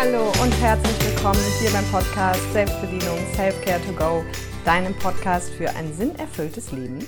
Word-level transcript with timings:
Hallo 0.00 0.28
und 0.40 0.52
herzlich 0.60 0.96
willkommen 1.10 1.40
hier 1.58 1.70
beim 1.70 1.84
Podcast 1.86 2.40
Selbstbedienung 2.52 3.18
Self-Care 3.34 3.80
to 3.84 3.92
Go, 3.94 4.24
deinem 4.64 4.94
Podcast 4.94 5.50
für 5.50 5.70
ein 5.70 5.92
sinnerfülltes 5.92 6.70
Leben. 6.70 7.04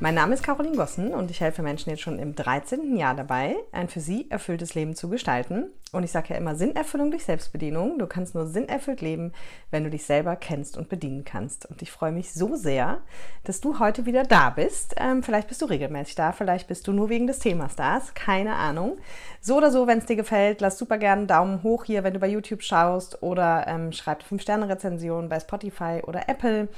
Mein 0.00 0.14
Name 0.14 0.34
ist 0.34 0.44
Caroline 0.44 0.76
Gossen 0.76 1.12
und 1.12 1.28
ich 1.28 1.40
helfe 1.40 1.60
Menschen 1.60 1.90
jetzt 1.90 2.02
schon 2.02 2.20
im 2.20 2.36
13. 2.36 2.96
Jahr 2.96 3.16
dabei, 3.16 3.56
ein 3.72 3.88
für 3.88 3.98
sie 3.98 4.30
erfülltes 4.30 4.76
Leben 4.76 4.94
zu 4.94 5.08
gestalten. 5.08 5.72
Und 5.90 6.04
ich 6.04 6.12
sage 6.12 6.28
ja 6.30 6.36
immer 6.36 6.54
Sinnerfüllung 6.54 7.10
durch 7.10 7.24
Selbstbedienung. 7.24 7.98
Du 7.98 8.06
kannst 8.06 8.34
nur 8.36 8.46
sinnerfüllt 8.46 9.00
leben, 9.00 9.32
wenn 9.72 9.82
du 9.82 9.90
dich 9.90 10.04
selber 10.04 10.36
kennst 10.36 10.76
und 10.76 10.88
bedienen 10.88 11.24
kannst. 11.24 11.66
Und 11.66 11.82
ich 11.82 11.90
freue 11.90 12.12
mich 12.12 12.32
so 12.32 12.54
sehr, 12.54 13.00
dass 13.42 13.60
du 13.60 13.80
heute 13.80 14.06
wieder 14.06 14.22
da 14.22 14.50
bist. 14.50 14.94
Ähm, 14.98 15.24
vielleicht 15.24 15.48
bist 15.48 15.62
du 15.62 15.66
regelmäßig 15.66 16.14
da, 16.14 16.30
vielleicht 16.30 16.68
bist 16.68 16.86
du 16.86 16.92
nur 16.92 17.08
wegen 17.08 17.26
des 17.26 17.40
Themas 17.40 17.74
da. 17.74 18.00
Keine 18.14 18.54
Ahnung. 18.54 18.98
So 19.40 19.56
oder 19.56 19.72
so, 19.72 19.88
wenn 19.88 19.98
es 19.98 20.06
dir 20.06 20.16
gefällt, 20.16 20.60
lass 20.60 20.78
super 20.78 20.98
gerne 20.98 21.20
einen 21.20 21.28
Daumen 21.28 21.62
hoch 21.64 21.84
hier, 21.84 22.04
wenn 22.04 22.14
du 22.14 22.20
bei 22.20 22.28
YouTube 22.28 22.62
schaust 22.62 23.22
oder 23.22 23.66
ähm, 23.66 23.90
schreib 23.90 24.22
5-Sterne-Rezension 24.22 25.28
bei 25.28 25.40
Spotify 25.40 26.02
oder 26.06 26.28
Apple 26.28 26.68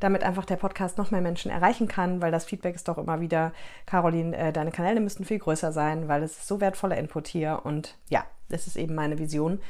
damit 0.00 0.22
einfach 0.22 0.44
der 0.44 0.56
Podcast 0.56 0.98
noch 0.98 1.10
mehr 1.10 1.20
Menschen 1.20 1.50
erreichen 1.50 1.88
kann, 1.88 2.20
weil 2.20 2.30
das 2.30 2.44
Feedback 2.44 2.74
ist 2.74 2.88
doch 2.88 2.98
immer 2.98 3.20
wieder, 3.20 3.52
Caroline, 3.86 4.36
äh, 4.36 4.52
deine 4.52 4.70
Kanäle 4.70 5.00
müssten 5.00 5.24
viel 5.24 5.38
größer 5.38 5.72
sein, 5.72 6.08
weil 6.08 6.22
es 6.22 6.38
ist 6.38 6.48
so 6.48 6.60
wertvoller 6.60 6.96
Input 6.96 7.28
hier 7.28 7.60
und 7.64 7.96
ja, 8.08 8.24
das 8.48 8.66
ist 8.66 8.76
eben 8.76 8.94
meine 8.94 9.18
Vision, 9.18 9.60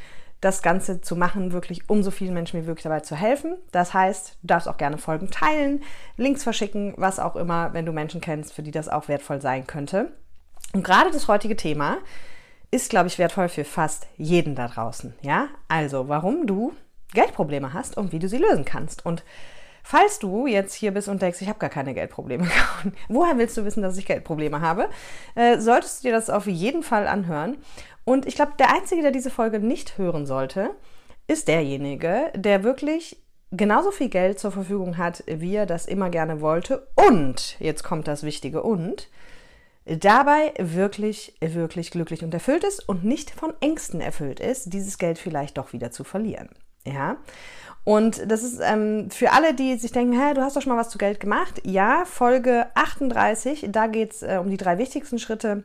das 0.40 0.62
Ganze 0.62 1.00
zu 1.00 1.16
machen, 1.16 1.52
wirklich 1.52 1.90
um 1.90 2.02
so 2.02 2.10
vielen 2.10 2.34
Menschen 2.34 2.62
wie 2.62 2.66
möglich 2.66 2.84
dabei 2.84 3.00
zu 3.00 3.16
helfen. 3.16 3.56
Das 3.72 3.92
heißt, 3.92 4.38
du 4.42 4.46
darfst 4.46 4.68
auch 4.68 4.76
gerne 4.76 4.98
Folgen 4.98 5.30
teilen, 5.30 5.82
Links 6.16 6.44
verschicken, 6.44 6.94
was 6.96 7.18
auch 7.18 7.34
immer, 7.34 7.72
wenn 7.72 7.86
du 7.86 7.92
Menschen 7.92 8.20
kennst, 8.20 8.52
für 8.52 8.62
die 8.62 8.70
das 8.70 8.88
auch 8.88 9.08
wertvoll 9.08 9.40
sein 9.40 9.66
könnte. 9.66 10.12
Und 10.72 10.84
gerade 10.84 11.10
das 11.10 11.26
heutige 11.26 11.56
Thema 11.56 11.98
ist, 12.70 12.90
glaube 12.90 13.08
ich, 13.08 13.18
wertvoll 13.18 13.48
für 13.48 13.64
fast 13.64 14.06
jeden 14.16 14.54
da 14.54 14.68
draußen. 14.68 15.14
Ja, 15.22 15.48
also 15.66 16.08
warum 16.08 16.46
du 16.46 16.72
Geldprobleme 17.14 17.72
hast 17.72 17.96
und 17.96 18.12
wie 18.12 18.18
du 18.18 18.28
sie 18.28 18.36
lösen 18.36 18.64
kannst. 18.64 19.04
Und 19.06 19.24
Falls 19.90 20.18
du 20.18 20.46
jetzt 20.46 20.74
hier 20.74 20.92
bist 20.92 21.08
und 21.08 21.22
denkst, 21.22 21.40
ich 21.40 21.48
habe 21.48 21.58
gar 21.58 21.70
keine 21.70 21.94
Geldprobleme, 21.94 22.46
woher 23.08 23.38
willst 23.38 23.56
du 23.56 23.64
wissen, 23.64 23.82
dass 23.82 23.96
ich 23.96 24.04
Geldprobleme 24.04 24.60
habe, 24.60 24.90
äh, 25.34 25.58
solltest 25.60 26.04
du 26.04 26.08
dir 26.08 26.12
das 26.12 26.28
auf 26.28 26.46
jeden 26.46 26.82
Fall 26.82 27.08
anhören. 27.08 27.56
Und 28.04 28.26
ich 28.26 28.34
glaube, 28.34 28.52
der 28.58 28.70
Einzige, 28.70 29.00
der 29.00 29.12
diese 29.12 29.30
Folge 29.30 29.60
nicht 29.60 29.96
hören 29.96 30.26
sollte, 30.26 30.76
ist 31.26 31.48
derjenige, 31.48 32.30
der 32.34 32.64
wirklich 32.64 33.16
genauso 33.50 33.90
viel 33.90 34.10
Geld 34.10 34.38
zur 34.38 34.52
Verfügung 34.52 34.98
hat, 34.98 35.24
wie 35.26 35.56
er 35.56 35.64
das 35.64 35.86
immer 35.86 36.10
gerne 36.10 36.42
wollte. 36.42 36.86
Und, 36.94 37.56
jetzt 37.58 37.82
kommt 37.82 38.08
das 38.08 38.24
wichtige 38.24 38.62
Und, 38.64 39.08
dabei 39.86 40.52
wirklich, 40.58 41.34
wirklich 41.40 41.90
glücklich 41.90 42.22
und 42.22 42.34
erfüllt 42.34 42.64
ist 42.64 42.86
und 42.86 43.04
nicht 43.04 43.30
von 43.30 43.54
Ängsten 43.60 44.02
erfüllt 44.02 44.38
ist, 44.38 44.74
dieses 44.74 44.98
Geld 44.98 45.18
vielleicht 45.18 45.56
doch 45.56 45.72
wieder 45.72 45.90
zu 45.90 46.04
verlieren. 46.04 46.50
Ja. 46.84 47.16
Und 47.88 48.30
das 48.30 48.42
ist 48.42 48.60
ähm, 48.62 49.10
für 49.10 49.32
alle, 49.32 49.54
die 49.54 49.78
sich 49.78 49.92
denken, 49.92 50.12
hä, 50.12 50.34
du 50.34 50.42
hast 50.42 50.54
doch 50.54 50.60
schon 50.60 50.74
mal 50.74 50.78
was 50.78 50.90
zu 50.90 50.98
Geld 50.98 51.20
gemacht. 51.20 51.62
Ja, 51.64 52.04
Folge 52.04 52.66
38, 52.74 53.68
da 53.70 53.86
geht 53.86 54.12
es 54.12 54.22
äh, 54.22 54.36
um 54.38 54.50
die 54.50 54.58
drei 54.58 54.76
wichtigsten 54.76 55.18
Schritte, 55.18 55.62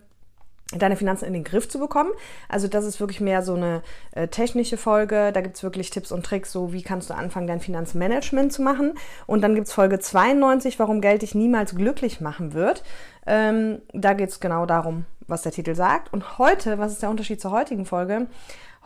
deine 0.73 0.95
Finanzen 0.95 1.25
in 1.25 1.33
den 1.33 1.43
Griff 1.43 1.67
zu 1.67 1.79
bekommen. 1.79 2.11
Also 2.47 2.69
das 2.69 2.85
ist 2.85 3.01
wirklich 3.01 3.19
mehr 3.19 3.41
so 3.41 3.55
eine 3.55 3.81
äh, 4.13 4.29
technische 4.29 4.77
Folge. 4.77 5.33
Da 5.33 5.41
gibt 5.41 5.57
es 5.57 5.63
wirklich 5.63 5.89
Tipps 5.89 6.13
und 6.13 6.25
Tricks, 6.25 6.53
so 6.53 6.71
wie 6.71 6.81
kannst 6.81 7.09
du 7.09 7.13
anfangen, 7.13 7.47
dein 7.47 7.59
Finanzmanagement 7.59 8.53
zu 8.53 8.61
machen. 8.61 8.93
Und 9.27 9.41
dann 9.41 9.53
gibt 9.53 9.67
es 9.67 9.73
Folge 9.73 9.99
92, 9.99 10.79
warum 10.79 11.01
Geld 11.01 11.23
dich 11.23 11.35
niemals 11.35 11.75
glücklich 11.75 12.21
machen 12.21 12.53
wird. 12.53 12.83
Ähm, 13.27 13.81
da 13.91 14.13
geht 14.13 14.29
es 14.29 14.39
genau 14.39 14.65
darum, 14.65 15.03
was 15.27 15.41
der 15.41 15.51
Titel 15.51 15.75
sagt. 15.75 16.13
Und 16.13 16.37
heute, 16.37 16.77
was 16.79 16.93
ist 16.93 17.01
der 17.01 17.09
Unterschied 17.09 17.41
zur 17.41 17.51
heutigen 17.51 17.85
Folge? 17.85 18.27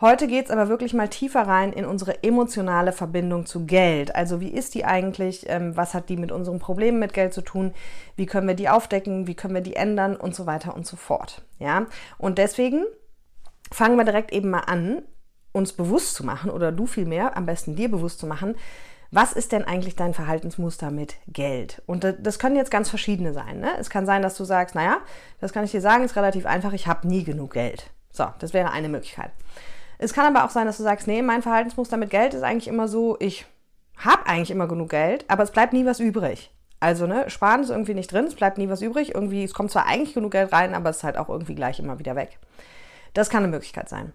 Heute 0.00 0.28
geht 0.28 0.44
es 0.44 0.50
aber 0.52 0.68
wirklich 0.68 0.94
mal 0.94 1.08
tiefer 1.08 1.42
rein 1.42 1.72
in 1.72 1.84
unsere 1.84 2.22
emotionale 2.22 2.92
Verbindung 2.92 3.46
zu 3.46 3.66
Geld. 3.66 4.14
Also 4.14 4.40
wie 4.40 4.48
ist 4.50 4.76
die 4.76 4.84
eigentlich? 4.84 5.46
Ähm, 5.48 5.76
was 5.76 5.92
hat 5.92 6.08
die 6.08 6.16
mit 6.16 6.30
unseren 6.30 6.60
Problemen 6.60 7.00
mit 7.00 7.12
Geld 7.12 7.34
zu 7.34 7.42
tun? 7.42 7.74
Wie 8.14 8.26
können 8.26 8.46
wir 8.46 8.54
die 8.54 8.68
aufdecken? 8.68 9.26
Wie 9.26 9.34
können 9.34 9.54
wir 9.54 9.60
die 9.60 9.74
ändern? 9.74 10.14
Und 10.14 10.36
so 10.36 10.46
weiter 10.46 10.76
und 10.76 10.86
so 10.86 10.96
fort. 10.96 11.42
Ja, 11.58 11.86
und 12.16 12.38
deswegen 12.38 12.84
fangen 13.72 13.96
wir 13.96 14.04
direkt 14.04 14.32
eben 14.32 14.50
mal 14.50 14.60
an, 14.60 15.02
uns 15.50 15.72
bewusst 15.72 16.14
zu 16.14 16.24
machen 16.24 16.50
oder 16.50 16.70
du 16.70 16.86
vielmehr, 16.86 17.36
am 17.36 17.46
besten 17.46 17.74
dir 17.74 17.90
bewusst 17.90 18.20
zu 18.20 18.26
machen, 18.26 18.54
was 19.10 19.32
ist 19.32 19.50
denn 19.50 19.64
eigentlich 19.64 19.96
dein 19.96 20.14
Verhaltensmuster 20.14 20.92
mit 20.92 21.16
Geld? 21.26 21.82
Und 21.86 22.06
das 22.20 22.38
können 22.38 22.56
jetzt 22.56 22.70
ganz 22.70 22.88
verschiedene 22.88 23.32
sein. 23.32 23.58
Ne? 23.58 23.70
Es 23.80 23.90
kann 23.90 24.06
sein, 24.06 24.22
dass 24.22 24.36
du 24.36 24.44
sagst, 24.44 24.76
naja, 24.76 24.98
das 25.40 25.52
kann 25.52 25.64
ich 25.64 25.72
dir 25.72 25.80
sagen, 25.80 26.04
ist 26.04 26.14
relativ 26.14 26.46
einfach, 26.46 26.72
ich 26.72 26.86
habe 26.86 27.08
nie 27.08 27.24
genug 27.24 27.54
Geld. 27.54 27.90
So, 28.12 28.26
das 28.38 28.52
wäre 28.52 28.70
eine 28.70 28.88
Möglichkeit. 28.88 29.32
Es 29.98 30.12
kann 30.12 30.34
aber 30.34 30.44
auch 30.46 30.50
sein, 30.50 30.66
dass 30.66 30.76
du 30.76 30.84
sagst, 30.84 31.06
nee, 31.06 31.22
mein 31.22 31.42
Verhaltensmuster 31.42 31.96
mit 31.96 32.10
Geld 32.10 32.34
ist 32.34 32.42
eigentlich 32.42 32.68
immer 32.68 32.88
so, 32.88 33.16
ich 33.20 33.46
habe 33.96 34.26
eigentlich 34.26 34.50
immer 34.50 34.68
genug 34.68 34.90
Geld, 34.90 35.24
aber 35.28 35.42
es 35.42 35.50
bleibt 35.50 35.72
nie 35.72 35.84
was 35.84 35.98
übrig. 35.98 36.52
Also, 36.80 37.08
ne, 37.08 37.28
sparen 37.28 37.62
ist 37.62 37.70
irgendwie 37.70 37.94
nicht 37.94 38.12
drin, 38.12 38.26
es 38.26 38.36
bleibt 38.36 38.56
nie 38.56 38.68
was 38.68 38.82
übrig. 38.82 39.14
Irgendwie, 39.14 39.42
es 39.42 39.54
kommt 39.54 39.72
zwar 39.72 39.86
eigentlich 39.86 40.14
genug 40.14 40.30
Geld 40.30 40.52
rein, 40.52 40.74
aber 40.74 40.90
es 40.90 40.98
ist 40.98 41.04
halt 41.04 41.18
auch 41.18 41.28
irgendwie 41.28 41.56
gleich 41.56 41.80
immer 41.80 41.98
wieder 41.98 42.14
weg. 42.14 42.38
Das 43.14 43.30
kann 43.30 43.42
eine 43.42 43.50
Möglichkeit 43.50 43.88
sein. 43.88 44.12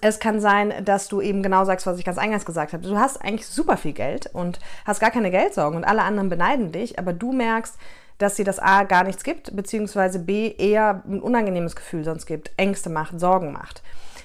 Es 0.00 0.18
kann 0.18 0.40
sein, 0.40 0.72
dass 0.86 1.08
du 1.08 1.20
eben 1.20 1.42
genau 1.42 1.66
sagst, 1.66 1.86
was 1.86 1.98
ich 1.98 2.06
ganz 2.06 2.16
eingangs 2.16 2.46
gesagt 2.46 2.72
habe. 2.72 2.86
Du 2.86 2.98
hast 2.98 3.20
eigentlich 3.22 3.46
super 3.46 3.76
viel 3.76 3.92
Geld 3.92 4.30
und 4.32 4.58
hast 4.86 5.00
gar 5.00 5.10
keine 5.10 5.30
Geldsorgen 5.30 5.76
und 5.76 5.84
alle 5.84 6.02
anderen 6.02 6.30
beneiden 6.30 6.72
dich, 6.72 6.98
aber 6.98 7.12
du 7.12 7.32
merkst, 7.32 7.76
dass 8.18 8.34
dir 8.34 8.44
das 8.44 8.58
A 8.58 8.84
gar 8.84 9.04
nichts 9.04 9.24
gibt, 9.24 9.54
beziehungsweise 9.54 10.18
B 10.18 10.54
eher 10.56 11.02
ein 11.06 11.20
unangenehmes 11.20 11.76
Gefühl 11.76 12.04
sonst 12.04 12.26
gibt, 12.26 12.52
Ängste 12.56 12.90
macht, 12.90 13.18
Sorgen 13.18 13.52
macht. 13.52 13.82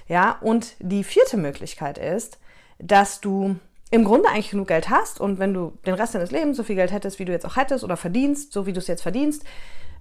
Ja, 0.08 0.38
und 0.42 0.76
die 0.80 1.04
vierte 1.04 1.38
Möglichkeit 1.38 1.98
ist, 1.98 2.40
dass 2.80 3.22
du 3.22 3.56
im 3.92 4.04
Grunde 4.04 4.30
eigentlich 4.30 4.52
genug 4.52 4.68
Geld 4.68 4.90
hast 4.90 5.20
und 5.20 5.40
wenn 5.40 5.54
du 5.54 5.74
den 5.86 5.96
Rest 5.96 6.16
deines 6.16 6.32
Lebens 6.32 6.58
so 6.58 6.64
viel 6.64 6.76
Geld 6.76 6.92
hättest, 6.92 7.20
wie 7.20 7.26
du 7.26 7.32
jetzt 7.32 7.46
auch 7.46 7.56
hättest 7.56 7.84
oder 7.84 7.98
verdienst, 7.98 8.54
so 8.54 8.66
wie 8.66 8.74
du 8.74 8.80
es 8.80 8.88
jetzt 8.88 9.02
verdienst, 9.02 9.44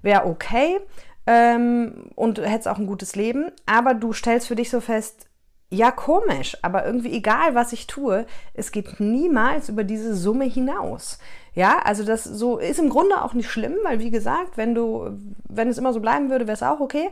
wäre 0.02 0.26
okay 0.26 0.78
ähm, 1.26 2.10
und 2.14 2.38
du 2.38 2.46
hättest 2.46 2.68
auch 2.68 2.78
ein 2.78 2.86
gutes 2.86 3.16
Leben, 3.16 3.50
aber 3.66 3.94
du 3.94 4.12
stellst 4.12 4.48
für 4.48 4.56
dich 4.56 4.70
so 4.70 4.80
fest, 4.80 5.27
ja 5.70 5.90
komisch, 5.90 6.56
aber 6.62 6.86
irgendwie 6.86 7.12
egal, 7.12 7.54
was 7.54 7.72
ich 7.72 7.86
tue, 7.86 8.26
es 8.54 8.72
geht 8.72 9.00
niemals 9.00 9.68
über 9.68 9.84
diese 9.84 10.14
Summe 10.16 10.44
hinaus. 10.44 11.18
Ja, 11.54 11.80
also 11.84 12.04
das 12.04 12.24
so 12.24 12.58
ist 12.58 12.78
im 12.78 12.88
Grunde 12.88 13.22
auch 13.22 13.34
nicht 13.34 13.50
schlimm, 13.50 13.76
weil 13.82 13.98
wie 13.98 14.10
gesagt, 14.10 14.56
wenn 14.56 14.74
du, 14.74 15.18
wenn 15.48 15.68
es 15.68 15.78
immer 15.78 15.92
so 15.92 16.00
bleiben 16.00 16.30
würde, 16.30 16.46
wäre 16.46 16.54
es 16.54 16.62
auch 16.62 16.80
okay. 16.80 17.10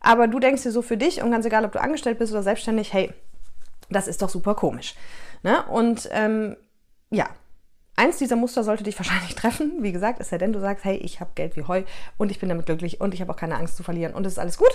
Aber 0.00 0.28
du 0.28 0.38
denkst 0.38 0.62
dir 0.62 0.72
so 0.72 0.82
für 0.82 0.96
dich 0.98 1.22
und 1.22 1.30
ganz 1.30 1.46
egal, 1.46 1.64
ob 1.64 1.72
du 1.72 1.80
angestellt 1.80 2.18
bist 2.18 2.32
oder 2.32 2.42
selbstständig, 2.42 2.92
hey, 2.92 3.12
das 3.88 4.08
ist 4.08 4.20
doch 4.20 4.28
super 4.28 4.54
komisch. 4.54 4.94
Ne? 5.42 5.64
Und 5.70 6.08
ähm, 6.12 6.56
ja, 7.10 7.28
eins 7.96 8.18
dieser 8.18 8.36
Muster 8.36 8.64
sollte 8.64 8.84
dich 8.84 8.98
wahrscheinlich 8.98 9.34
treffen. 9.34 9.82
Wie 9.82 9.92
gesagt, 9.92 10.20
ist 10.20 10.32
ja 10.32 10.38
denn 10.38 10.52
du 10.52 10.60
sagst, 10.60 10.84
hey, 10.84 10.96
ich 10.96 11.20
habe 11.20 11.30
Geld 11.34 11.56
wie 11.56 11.64
Heu 11.64 11.82
und 12.16 12.30
ich 12.30 12.40
bin 12.40 12.48
damit 12.48 12.66
glücklich 12.66 13.00
und 13.00 13.14
ich 13.14 13.20
habe 13.20 13.32
auch 13.32 13.36
keine 13.36 13.56
Angst 13.56 13.76
zu 13.76 13.82
verlieren 13.82 14.14
und 14.14 14.26
es 14.26 14.34
ist 14.34 14.38
alles 14.38 14.58
gut. 14.58 14.72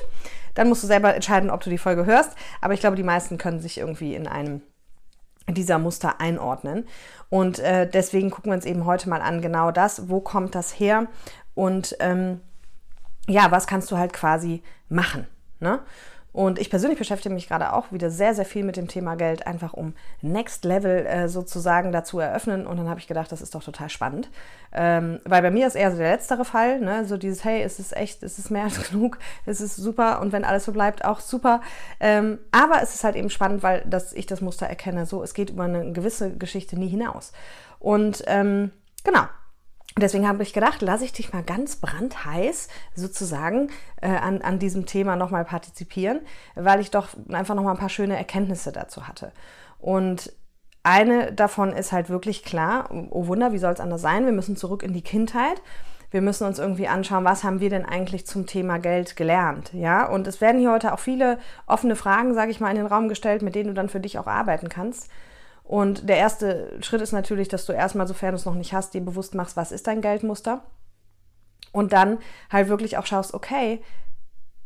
Dann 0.55 0.69
musst 0.69 0.83
du 0.83 0.87
selber 0.87 1.13
entscheiden, 1.13 1.49
ob 1.49 1.61
du 1.61 1.69
die 1.69 1.77
Folge 1.77 2.05
hörst. 2.05 2.35
Aber 2.61 2.73
ich 2.73 2.79
glaube, 2.79 2.95
die 2.95 3.03
meisten 3.03 3.37
können 3.37 3.59
sich 3.59 3.77
irgendwie 3.77 4.15
in 4.15 4.27
einem 4.27 4.61
dieser 5.47 5.79
Muster 5.79 6.19
einordnen. 6.21 6.85
Und 7.29 7.59
äh, 7.59 7.89
deswegen 7.89 8.29
gucken 8.29 8.51
wir 8.51 8.55
uns 8.55 8.65
eben 8.65 8.85
heute 8.85 9.09
mal 9.09 9.21
an, 9.21 9.41
genau 9.41 9.71
das, 9.71 10.09
wo 10.09 10.19
kommt 10.19 10.55
das 10.55 10.79
her 10.79 11.07
und 11.55 11.95
ähm, 11.99 12.41
ja, 13.27 13.51
was 13.51 13.67
kannst 13.67 13.91
du 13.91 13.97
halt 13.97 14.13
quasi 14.13 14.63
machen. 14.89 15.27
Ne? 15.59 15.79
Und 16.31 16.59
ich 16.59 16.69
persönlich 16.69 16.99
beschäftige 16.99 17.33
mich 17.33 17.47
gerade 17.47 17.73
auch 17.73 17.91
wieder 17.91 18.11
sehr, 18.11 18.35
sehr 18.35 18.45
viel 18.45 18.63
mit 18.63 18.77
dem 18.77 18.87
Thema 18.87 19.15
Geld, 19.15 19.47
einfach 19.47 19.73
um 19.73 19.93
Next 20.21 20.63
Level 20.63 21.05
äh, 21.05 21.27
sozusagen 21.27 21.91
dazu 21.91 22.19
eröffnen. 22.19 22.67
Und 22.67 22.77
dann 22.77 22.87
habe 22.87 22.99
ich 22.99 23.07
gedacht, 23.07 23.31
das 23.31 23.41
ist 23.41 23.55
doch 23.55 23.63
total 23.63 23.89
spannend. 23.89 24.29
Ähm, 24.71 25.19
weil 25.25 25.41
bei 25.41 25.49
mir 25.49 25.65
ist 25.65 25.75
eher 25.75 25.91
so 25.91 25.97
der 25.97 26.11
letztere 26.11 26.45
Fall, 26.45 26.79
ne? 26.79 27.05
so 27.05 27.17
dieses, 27.17 27.43
hey, 27.43 27.63
es 27.63 27.79
ist 27.79 27.95
echt, 27.95 28.21
es 28.21 28.37
ist 28.37 28.51
mehr 28.51 28.65
als 28.65 28.89
genug, 28.89 29.17
es 29.45 29.61
ist 29.61 29.75
super 29.75 30.21
und 30.21 30.31
wenn 30.31 30.45
alles 30.45 30.65
so 30.65 30.71
bleibt, 30.71 31.03
auch 31.03 31.19
super. 31.19 31.61
Ähm, 31.99 32.37
aber 32.51 32.81
es 32.83 32.93
ist 32.93 33.03
halt 33.03 33.15
eben 33.15 33.31
spannend, 33.31 33.63
weil 33.63 33.83
das, 33.87 34.13
ich 34.13 34.27
das 34.27 34.41
Muster 34.41 34.67
erkenne, 34.67 35.07
so, 35.07 35.23
es 35.23 35.33
geht 35.33 35.49
über 35.49 35.63
eine 35.63 35.91
gewisse 35.91 36.37
Geschichte 36.37 36.77
nie 36.77 36.89
hinaus. 36.89 37.31
Und 37.79 38.23
ähm, 38.27 38.71
genau, 39.03 39.23
deswegen 39.97 40.27
habe 40.27 40.43
ich 40.43 40.53
gedacht, 40.53 40.81
lasse 40.81 41.05
ich 41.05 41.13
dich 41.13 41.33
mal 41.33 41.43
ganz 41.43 41.77
brandheiß 41.77 42.67
sozusagen 42.95 43.69
äh, 44.01 44.09
an, 44.09 44.41
an 44.41 44.59
diesem 44.59 44.85
Thema 44.85 45.15
nochmal 45.15 45.45
partizipieren, 45.45 46.21
weil 46.55 46.79
ich 46.79 46.91
doch 46.91 47.09
einfach 47.29 47.55
nochmal 47.55 47.73
ein 47.73 47.79
paar 47.79 47.89
schöne 47.89 48.17
Erkenntnisse 48.17 48.71
dazu 48.71 49.07
hatte. 49.07 49.31
Und 49.79 50.33
eine 50.83 51.33
davon 51.33 51.73
ist 51.73 51.91
halt 51.91 52.09
wirklich 52.09 52.43
klar, 52.43 52.89
oh 53.09 53.27
Wunder, 53.27 53.51
wie 53.51 53.57
soll 53.57 53.73
es 53.73 53.79
anders 53.79 54.01
sein? 54.01 54.25
Wir 54.25 54.31
müssen 54.31 54.55
zurück 54.55 54.83
in 54.83 54.93
die 54.93 55.01
Kindheit. 55.01 55.61
Wir 56.11 56.21
müssen 56.21 56.47
uns 56.47 56.57
irgendwie 56.57 56.87
anschauen, 56.87 57.23
was 57.23 57.43
haben 57.43 57.59
wir 57.59 57.69
denn 57.69 57.85
eigentlich 57.85 58.25
zum 58.25 58.47
Thema 58.47 58.79
Geld 58.79 59.15
gelernt, 59.15 59.71
ja? 59.73 60.07
Und 60.07 60.25
es 60.25 60.41
werden 60.41 60.59
hier 60.59 60.71
heute 60.71 60.91
auch 60.93 60.99
viele 60.99 61.37
offene 61.67 61.95
Fragen, 61.95 62.33
sage 62.33 62.49
ich 62.49 62.59
mal, 62.59 62.71
in 62.71 62.77
den 62.77 62.87
Raum 62.87 63.09
gestellt, 63.09 63.43
mit 63.43 63.53
denen 63.53 63.67
du 63.67 63.73
dann 63.75 63.89
für 63.89 63.99
dich 63.99 64.17
auch 64.17 64.25
arbeiten 64.25 64.69
kannst. 64.69 65.09
Und 65.69 66.09
der 66.09 66.17
erste 66.17 66.81
Schritt 66.81 66.99
ist 66.99 67.11
natürlich, 67.11 67.47
dass 67.47 67.67
du 67.67 67.73
erstmal, 67.73 68.07
sofern 68.07 68.31
du 68.31 68.37
es 68.37 68.45
noch 68.45 68.55
nicht 68.55 68.73
hast, 68.73 68.95
dir 68.95 69.01
bewusst 69.01 69.35
machst, 69.35 69.55
was 69.55 69.71
ist 69.71 69.85
dein 69.85 70.01
Geldmuster. 70.01 70.63
Und 71.71 71.93
dann 71.93 72.17
halt 72.51 72.69
wirklich 72.69 72.97
auch 72.97 73.05
schaust, 73.05 73.35
okay, 73.35 73.79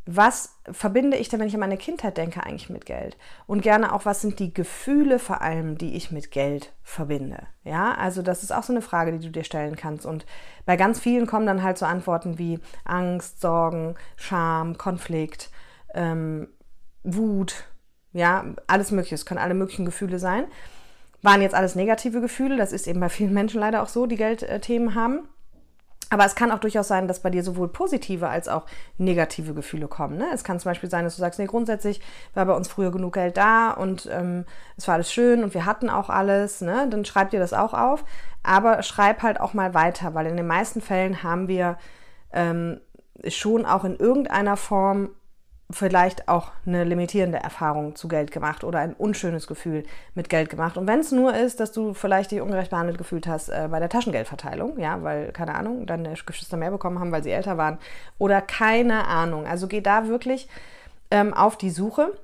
was 0.06 0.58
verbinde 0.72 1.18
ich 1.18 1.28
denn, 1.28 1.42
wenn 1.42 1.50
ich 1.50 1.56
an 1.56 1.60
meine 1.60 1.76
Kindheit 1.76 2.16
denke, 2.16 2.42
eigentlich 2.42 2.70
mit 2.70 2.86
Geld? 2.86 3.18
Und 3.48 3.64
gerne 3.64 3.92
auch, 3.92 4.06
was 4.06 4.22
sind 4.22 4.40
die 4.40 4.54
Gefühle 4.54 5.20
vor 5.20 5.42
allem, 5.42 5.78
die 5.78 5.96
ich 5.96 6.12
mit 6.12 6.32
Geld 6.32 6.72
verbinde? 6.84 7.48
Ja, 7.66 7.96
also 7.96 8.22
das 8.22 8.42
ist 8.42 8.54
auch 8.54 8.64
so 8.64 8.72
eine 8.72 8.82
Frage, 8.82 9.12
die 9.12 9.26
du 9.26 9.30
dir 9.30 9.44
stellen 9.44 9.76
kannst. 9.76 10.06
Und 10.06 10.26
bei 10.66 10.78
ganz 10.78 11.02
vielen 11.02 11.28
kommen 11.28 11.46
dann 11.46 11.64
halt 11.64 11.78
so 11.78 11.86
Antworten 11.86 12.38
wie 12.38 12.62
Angst, 12.86 13.42
Sorgen, 13.42 13.96
Scham, 14.16 14.78
Konflikt, 14.78 15.52
ähm, 15.94 16.48
Wut, 17.04 17.66
ja, 18.14 18.46
alles 18.68 18.92
Mögliche. 18.92 19.16
Es 19.16 19.26
können 19.26 19.42
alle 19.42 19.54
möglichen 19.54 19.84
Gefühle 19.84 20.18
sein. 20.18 20.46
Waren 21.24 21.42
jetzt 21.42 21.56
alles 21.56 21.74
negative 21.74 22.22
Gefühle. 22.22 22.58
Das 22.58 22.72
ist 22.72 22.88
eben 22.88 23.00
bei 23.00 23.10
vielen 23.10 23.34
Menschen 23.34 23.60
leider 23.60 23.82
auch 23.82 23.88
so, 23.88 24.06
die 24.06 24.18
Geldthemen 24.18 24.94
haben. 24.94 25.28
Aber 26.14 26.26
es 26.26 26.36
kann 26.36 26.52
auch 26.52 26.60
durchaus 26.60 26.88
sein, 26.88 27.08
dass 27.08 27.22
bei 27.22 27.32
dir 27.32 27.44
sowohl 27.44 27.70
positive 27.70 28.28
als 28.30 28.48
auch 28.48 28.68
negative 29.00 29.56
Gefühle 29.56 29.88
kommen. 29.88 30.16
Ne? 30.18 30.28
Es 30.32 30.44
kann 30.44 30.60
zum 30.60 30.70
Beispiel 30.70 30.90
sein, 30.90 31.06
dass 31.06 31.16
du 31.16 31.22
sagst, 31.22 31.40
nee, 31.40 31.48
grundsätzlich 31.48 32.02
war 32.36 32.46
bei 32.46 32.54
uns 32.54 32.68
früher 32.68 32.92
genug 32.92 33.16
Geld 33.16 33.36
da 33.36 33.72
und 33.72 34.08
ähm, 34.12 34.46
es 34.78 34.88
war 34.88 34.94
alles 34.94 35.12
schön 35.12 35.44
und 35.44 35.56
wir 35.56 35.66
hatten 35.66 35.90
auch 35.90 36.12
alles. 36.12 36.62
Ne? 36.62 36.88
Dann 36.88 37.04
schreib 37.04 37.32
dir 37.32 37.40
das 37.40 37.54
auch 37.54 37.74
auf. 37.74 38.06
Aber 38.44 38.84
schreib 38.84 39.24
halt 39.24 39.40
auch 39.40 39.56
mal 39.56 39.74
weiter, 39.74 40.14
weil 40.14 40.28
in 40.28 40.38
den 40.38 40.46
meisten 40.46 40.82
Fällen 40.82 41.24
haben 41.24 41.48
wir 41.48 41.80
ähm, 42.32 42.80
schon 43.28 43.66
auch 43.66 43.84
in 43.84 43.96
irgendeiner 43.96 44.56
Form 44.56 45.10
vielleicht 45.74 46.28
auch 46.28 46.52
eine 46.66 46.84
limitierende 46.84 47.40
Erfahrung 47.40 47.96
zu 47.96 48.08
Geld 48.08 48.32
gemacht 48.32 48.64
oder 48.64 48.80
ein 48.80 48.94
unschönes 48.94 49.48
Gefühl 49.48 49.84
mit 50.16 50.30
Geld 50.30 50.50
gemacht. 50.50 50.78
Und 50.78 50.88
wenn 50.88 51.00
es 51.00 51.12
nur 51.12 51.36
ist, 51.36 51.60
dass 51.60 51.72
du 51.72 51.94
vielleicht 51.94 52.32
dich 52.32 52.42
ungerecht 52.42 52.70
behandelt 52.70 52.98
gefühlt 52.98 53.28
hast 53.28 53.50
äh, 53.50 53.68
bei 53.70 53.80
der 53.80 53.90
Taschengeldverteilung, 53.90 54.80
ja, 54.80 55.02
weil, 55.04 55.32
keine 55.32 55.56
Ahnung, 55.56 55.86
deine 55.86 56.14
Geschwister 56.14 56.58
mehr 56.58 56.72
bekommen 56.72 57.00
haben, 57.00 57.12
weil 57.12 57.24
sie 57.24 57.32
älter 57.32 57.58
waren 57.58 57.80
oder 58.18 58.42
keine 58.42 59.08
Ahnung. 59.08 59.46
Also 59.48 59.68
geh 59.68 59.82
da 59.82 60.08
wirklich 60.08 60.48
ähm, 61.12 61.34
auf 61.34 61.58
die 61.58 61.72
Suche. 61.72 62.18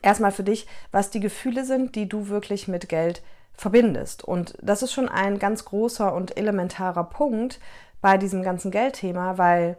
Erstmal 0.00 0.32
für 0.32 0.44
dich, 0.44 0.66
was 0.90 1.10
die 1.10 1.20
Gefühle 1.20 1.64
sind, 1.64 1.94
die 1.94 2.08
du 2.08 2.28
wirklich 2.28 2.68
mit 2.68 2.88
Geld 2.88 3.22
verbindest. 3.52 4.24
Und 4.24 4.56
das 4.60 4.82
ist 4.82 4.92
schon 4.92 5.08
ein 5.08 5.38
ganz 5.38 5.64
großer 5.64 6.12
und 6.12 6.36
elementarer 6.36 7.04
Punkt 7.04 7.60
bei 8.00 8.18
diesem 8.18 8.42
ganzen 8.42 8.70
Geldthema, 8.70 9.38
weil 9.38 9.76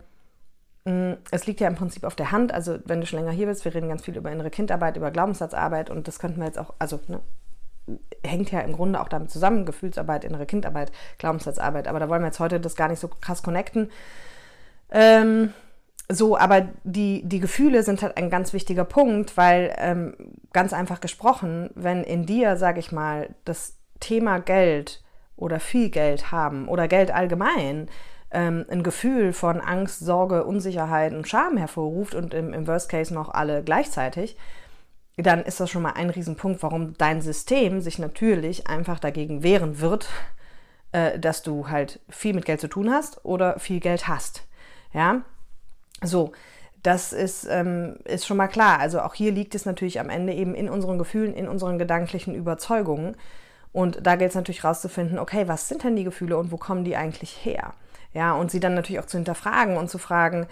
es 1.31 1.47
liegt 1.47 1.61
ja 1.61 1.67
im 1.67 1.75
Prinzip 1.75 2.03
auf 2.03 2.15
der 2.15 2.31
Hand, 2.31 2.53
also 2.53 2.77
wenn 2.85 3.01
du 3.01 3.07
schon 3.07 3.19
länger 3.19 3.31
hier 3.31 3.47
bist, 3.47 3.65
wir 3.65 3.73
reden 3.73 3.89
ganz 3.89 4.03
viel 4.03 4.15
über 4.15 4.31
innere 4.31 4.51
Kindarbeit, 4.51 4.97
über 4.97 5.09
Glaubenssatzarbeit 5.09 5.89
und 5.89 6.07
das 6.07 6.19
könnten 6.19 6.39
wir 6.39 6.45
jetzt 6.45 6.59
auch, 6.59 6.75
also 6.77 6.99
ne, 7.07 7.21
hängt 8.23 8.51
ja 8.51 8.59
im 8.59 8.73
Grunde 8.73 9.01
auch 9.01 9.09
damit 9.09 9.31
zusammen, 9.31 9.65
Gefühlsarbeit, 9.65 10.23
innere 10.23 10.45
Kindarbeit, 10.45 10.91
Glaubenssatzarbeit, 11.17 11.87
aber 11.87 11.99
da 11.99 12.07
wollen 12.07 12.21
wir 12.21 12.27
jetzt 12.27 12.39
heute 12.39 12.59
das 12.59 12.75
gar 12.75 12.87
nicht 12.87 12.99
so 12.99 13.07
krass 13.07 13.41
connecten. 13.41 13.89
Ähm, 14.91 15.53
so, 16.07 16.37
aber 16.37 16.67
die, 16.83 17.23
die 17.25 17.39
Gefühle 17.39 17.81
sind 17.81 18.03
halt 18.03 18.17
ein 18.17 18.29
ganz 18.29 18.53
wichtiger 18.53 18.85
Punkt, 18.85 19.37
weil 19.37 19.73
ähm, 19.79 20.15
ganz 20.53 20.71
einfach 20.71 21.01
gesprochen, 21.01 21.71
wenn 21.73 22.03
in 22.03 22.27
dir, 22.27 22.57
sage 22.57 22.79
ich 22.79 22.91
mal, 22.91 23.33
das 23.43 23.77
Thema 23.99 24.39
Geld 24.39 25.03
oder 25.35 25.59
viel 25.59 25.89
Geld 25.89 26.31
haben 26.31 26.67
oder 26.67 26.87
Geld 26.87 27.09
allgemein 27.09 27.89
ähm, 28.35 28.65
ein 28.69 28.83
Gefühl 28.83 29.33
von 29.33 29.61
Angst, 29.61 29.99
Sorge, 29.99 30.43
Unsicherheit 30.43 31.13
und 31.13 31.27
Scham 31.27 31.57
hervorruft 31.57 32.13
und 32.13 32.33
im, 32.33 32.53
im 32.53 32.67
Worst 32.67 32.89
Case 32.89 33.13
noch 33.13 33.29
alle 33.29 33.63
gleichzeitig, 33.63 34.37
dann 35.17 35.43
ist 35.43 35.59
das 35.59 35.69
schon 35.69 35.81
mal 35.81 35.93
ein 35.93 36.09
Riesenpunkt, 36.09 36.61
warum 36.61 36.93
dein 36.97 37.21
System 37.21 37.79
sich 37.79 37.97
natürlich 37.97 38.67
einfach 38.67 38.99
dagegen 38.99 39.43
wehren 39.43 39.79
wird, 39.79 40.09
äh, 40.91 41.17
dass 41.17 41.41
du 41.41 41.69
halt 41.69 42.01
viel 42.09 42.33
mit 42.33 42.45
Geld 42.45 42.59
zu 42.59 42.67
tun 42.67 42.91
hast 42.91 43.23
oder 43.23 43.57
viel 43.57 43.79
Geld 43.79 44.07
hast. 44.07 44.43
Ja, 44.93 45.21
so. 46.03 46.33
Das 46.83 47.13
ist, 47.13 47.47
ähm, 47.49 47.95
ist 48.03 48.27
schon 48.27 48.37
mal 48.37 48.47
klar. 48.47 48.79
Also 48.79 49.01
auch 49.01 49.15
hier 49.15 49.31
liegt 49.31 49.55
es 49.55 49.65
natürlich 49.65 49.99
am 49.99 50.09
Ende 50.09 50.33
eben 50.33 50.53
in 50.53 50.69
unseren 50.69 50.99
Gefühlen, 50.99 51.33
in 51.33 51.47
unseren 51.47 51.79
gedanklichen 51.79 52.35
Überzeugungen. 52.35 53.15
Und 53.71 54.05
da 54.05 54.15
gilt 54.17 54.29
es 54.29 54.35
natürlich 54.35 54.63
rauszufinden, 54.63 55.17
okay, 55.17 55.47
was 55.47 55.67
sind 55.67 55.83
denn 55.83 55.95
die 55.95 56.03
Gefühle 56.03 56.37
und 56.37 56.51
wo 56.51 56.57
kommen 56.57 56.83
die 56.83 56.95
eigentlich 56.95 57.43
her? 57.43 57.73
Ja, 58.15 58.33
und 58.33 58.49
sie 58.49 58.61
dann 58.61 58.75
natürlich 58.75 59.01
auch 59.01 59.07
zu 59.07 59.17
hinterfragen 59.17 59.75
und 59.75 59.89
zu 59.89 59.97
fragen, 59.97 60.47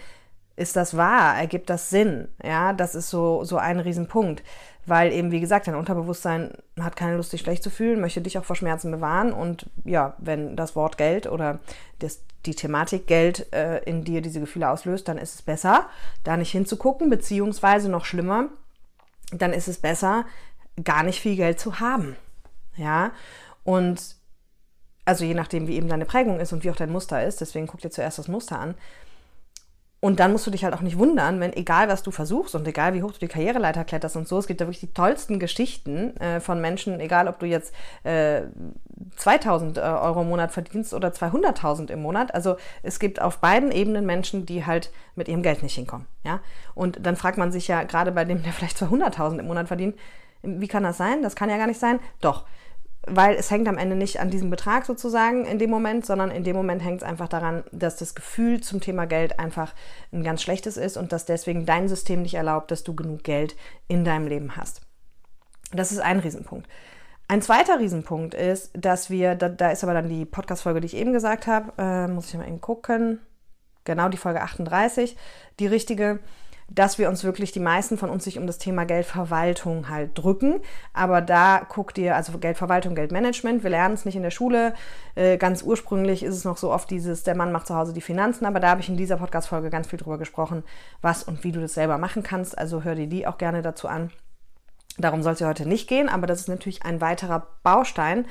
ist 0.57 0.75
das 0.75 0.98
wahr? 0.98 1.36
Ergibt 1.36 1.69
das 1.69 1.89
Sinn? 1.89 2.27
Ja, 2.44 2.74
das 2.74 2.94
ist 2.94 3.10
so, 3.10 3.45
so 3.45 3.57
ein 3.57 3.80
Riesenpunkt. 3.80 4.44
Weil 4.86 5.13
eben, 5.13 5.31
wie 5.31 5.39
gesagt, 5.39 5.68
dein 5.68 5.75
Unterbewusstsein 5.75 6.51
hat 6.77 6.98
keine 6.98 7.15
Lust, 7.15 7.31
dich 7.31 7.39
schlecht 7.39 7.63
zu 7.63 7.69
fühlen, 7.69 8.01
möchte 8.01 8.21
dich 8.21 8.38
auch 8.38 8.44
vor 8.44 8.57
Schmerzen 8.57 8.92
bewahren. 8.92 9.31
Und 9.31 9.69
ja, 9.86 10.13
wenn 10.18 10.57
das 10.57 10.75
Wort 10.75 10.98
Geld 10.98 11.25
oder 11.25 11.60
das, 12.00 12.19
die 12.45 12.54
Thematik 12.54 13.07
Geld 13.07 13.51
äh, 13.54 13.81
in 13.86 14.04
dir 14.04 14.21
diese 14.21 14.42
Gefühle 14.42 14.69
auslöst, 14.69 15.07
dann 15.07 15.18
ist 15.18 15.33
es 15.33 15.42
besser, 15.42 15.88
da 16.25 16.36
nicht 16.36 16.51
hinzugucken, 16.51 17.10
beziehungsweise 17.10 17.89
noch 17.89 18.04
schlimmer, 18.04 18.50
dann 19.31 19.54
ist 19.54 19.69
es 19.69 19.77
besser, 19.77 20.25
gar 20.83 21.04
nicht 21.04 21.21
viel 21.21 21.38
Geld 21.38 21.62
zu 21.62 21.80
haben. 21.80 22.18
Ja, 22.75 23.12
und 23.63 24.18
also 25.06 25.26
je 25.26 25.34
nachdem, 25.34 25.68
wie 25.68 25.76
eben 25.76 25.90
deine 25.90 26.06
Prägung 26.06 26.40
ist 26.40 26.54
und 26.54 26.64
wie 26.64 26.72
auch 26.72 26.76
dein 26.76 26.92
Muster 26.92 27.24
ist. 27.24 27.42
Deswegen 27.42 27.68
guck 27.68 27.82
dir 27.82 27.90
zuerst 27.90 28.20
das 28.20 28.28
Muster 28.28 28.60
an. 28.60 28.76
Und 30.04 30.20
dann 30.20 30.34
musst 30.34 30.46
du 30.46 30.52
dich 30.52 30.66
halt 30.66 30.74
auch 30.74 30.82
nicht 30.82 30.98
wundern, 30.98 31.40
wenn 31.40 31.54
egal 31.54 31.88
was 31.88 32.04
du 32.04 32.12
versuchst 32.12 32.56
und 32.56 32.68
egal 32.68 32.94
wie 32.94 33.02
hoch 33.04 33.14
du 33.14 33.20
die 33.20 33.30
Karriereleiter 33.30 33.86
kletterst 33.86 34.18
und 34.18 34.28
so, 34.28 34.38
es 34.38 34.48
gibt 34.48 34.60
da 34.60 34.66
wirklich 34.66 34.82
die 34.82 34.94
tollsten 34.94 35.40
Geschichten 35.40 36.18
äh, 36.18 36.42
von 36.42 36.60
Menschen, 36.60 37.00
egal 37.00 37.30
ob 37.30 37.40
du 37.40 37.46
jetzt 37.46 37.74
äh, 38.04 38.42
2000 39.16 39.78
äh, 39.78 39.80
Euro 39.80 40.24
im 40.24 40.28
Monat 40.28 40.52
verdienst 40.52 40.94
oder 40.94 41.08
200.000 41.08 41.90
im 41.90 42.02
Monat. 42.02 42.36
Also 42.36 42.58
es 42.82 43.00
gibt 43.00 43.22
auf 43.22 43.38
beiden 43.38 43.72
Ebenen 43.72 44.06
Menschen, 44.06 44.46
die 44.46 44.66
halt 44.66 44.92
mit 45.16 45.30
ihrem 45.30 45.42
Geld 45.42 45.64
nicht 45.64 45.76
hinkommen. 45.76 46.06
Ja? 46.26 46.42
Und 46.76 47.06
dann 47.06 47.16
fragt 47.16 47.38
man 47.38 47.54
sich 47.54 47.70
ja 47.70 47.84
gerade 47.84 48.12
bei 48.12 48.26
dem, 48.26 48.44
der 48.44 48.52
vielleicht 48.52 48.76
200.000 48.76 49.40
im 49.40 49.48
Monat 49.48 49.70
verdient, 49.70 49.96
wie 50.42 50.68
kann 50.68 50.84
das 50.84 50.98
sein? 50.98 51.22
Das 51.22 51.38
kann 51.38 51.50
ja 51.50 51.56
gar 51.56 51.68
nicht 51.68 51.80
sein. 51.80 52.02
Doch 52.20 52.44
weil 53.06 53.36
es 53.36 53.52
hängt 53.52 53.68
am 53.68 53.78
Ende 53.78 53.96
nicht 53.96 54.20
an 54.20 54.30
diesem 54.30 54.50
Betrag 54.50 54.86
sozusagen 54.86 55.46
in 55.46 55.60
dem 55.60 55.70
Moment, 55.70 56.06
sondern 56.06 56.32
in 56.32 56.44
dem 56.44 56.56
Moment 56.56 56.84
hängt 56.84 57.02
es 57.02 57.08
einfach 57.08 57.28
daran, 57.28 57.64
dass 57.72 57.98
das 57.98 58.16
Gefühl 58.16 58.62
zum 58.62 58.80
Thema 58.80 59.06
Geld 59.06 59.40
einfach 59.40 59.74
ein 60.12 60.24
ganz 60.24 60.42
schlechtes 60.42 60.78
ist 60.78 60.96
und 60.96 61.12
dass 61.12 61.26
deswegen 61.26 61.66
dein 61.66 61.90
System 61.90 62.22
nicht 62.22 62.36
erlaubt, 62.36 62.72
dass 62.72 62.84
du 62.84 62.96
genug 62.96 63.24
Geld 63.24 63.56
in 63.88 64.06
deinem 64.06 64.28
Leben 64.28 64.56
hast. 64.56 64.82
Das 65.72 65.92
ist 65.92 66.00
ein 66.00 66.20
Riesenpunkt. 66.20 66.68
Ein 67.28 67.42
zweiter 67.42 67.80
Riesenpunkt 67.80 68.34
ist, 68.34 68.72
dass 68.74 69.10
wir, 69.10 69.36
da, 69.36 69.50
da 69.50 69.72
ist 69.72 69.84
aber 69.84 69.94
dann 69.94 70.10
die 70.10 70.26
Podcast-Folge, 70.26 70.82
die 70.82 70.88
ich 70.88 70.96
eben 70.96 71.14
gesagt 71.14 71.48
habe, 71.48 71.74
äh, 71.78 72.08
muss 72.08 72.30
ich 72.30 72.36
mal 72.36 72.48
eben 72.48 72.62
gucken, 72.62 73.20
genau 73.86 74.10
die 74.10 74.18
Folge 74.18 74.42
38, 74.42 75.18
die 75.60 75.68
richtige, 75.68 76.20
dass 76.70 76.98
wir 76.98 77.10
uns 77.10 77.24
wirklich, 77.24 77.51
die 77.51 77.60
meisten 77.60 77.98
von 77.98 78.10
uns 78.10 78.24
sich 78.24 78.38
um 78.38 78.48
das 78.48 78.58
Thema 78.58 78.86
Geldverwaltung 78.86 79.89
halt 79.89 80.17
drücken. 80.17 80.62
Aber 80.93 81.22
da 81.22 81.65
guckt 81.67 81.98
ihr, 81.98 82.15
also 82.15 82.38
Geldverwaltung, 82.38 82.96
Geldmanagement, 82.96 83.63
wir 83.63 83.70
lernen 83.70 83.96
es 83.96 84.05
nicht 84.05 84.15
in 84.15 84.24
der 84.24 84.32
Schule. 84.32 84.74
Äh, 85.15 85.38
ganz 85.38 85.63
ursprünglich 85.63 86.24
ist 86.24 86.36
es 86.36 86.46
noch 86.46 86.58
so 86.58 86.72
oft 86.72 86.89
dieses, 86.89 87.24
der 87.24 87.36
Mann 87.36 87.51
macht 87.51 87.67
zu 87.67 87.75
Hause 87.75 87.93
die 87.93 88.01
Finanzen, 88.01 88.46
aber 88.46 88.60
da 88.60 88.70
habe 88.70 88.82
ich 88.82 88.89
in 88.89 88.98
dieser 88.98 89.17
Podcast-Folge 89.17 89.70
ganz 89.70 89.88
viel 89.88 90.00
drüber 90.00 90.17
gesprochen, 90.17 90.63
was 91.01 91.24
und 91.24 91.43
wie 91.43 91.51
du 91.51 91.62
das 91.62 91.74
selber 91.74 91.98
machen 91.98 92.24
kannst. 92.24 92.58
Also 92.58 92.84
hör 92.84 92.96
dir 92.96 93.08
die 93.08 93.27
auch 93.27 93.38
gerne 93.38 93.62
dazu 93.62 93.88
an. 93.88 94.12
Darum 94.98 95.24
soll 95.24 95.34
es 95.34 95.39
ja 95.39 95.48
heute 95.48 95.67
nicht 95.67 95.88
gehen, 95.88 96.08
aber 96.08 96.27
das 96.27 96.41
ist 96.41 96.50
natürlich 96.50 96.84
ein 96.84 97.01
weiterer 97.01 97.48
Baustein, 97.63 98.25